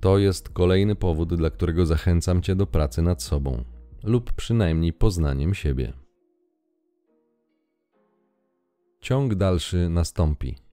To 0.00 0.18
jest 0.18 0.48
kolejny 0.48 0.94
powód, 0.94 1.34
dla 1.34 1.50
którego 1.50 1.86
zachęcam 1.86 2.42
Cię 2.42 2.56
do 2.56 2.66
pracy 2.66 3.02
nad 3.02 3.22
sobą, 3.22 3.64
lub 4.02 4.32
przynajmniej 4.32 4.92
poznaniem 4.92 5.54
siebie. 5.54 5.92
Ciąg 9.00 9.34
dalszy 9.34 9.88
nastąpi. 9.88 10.65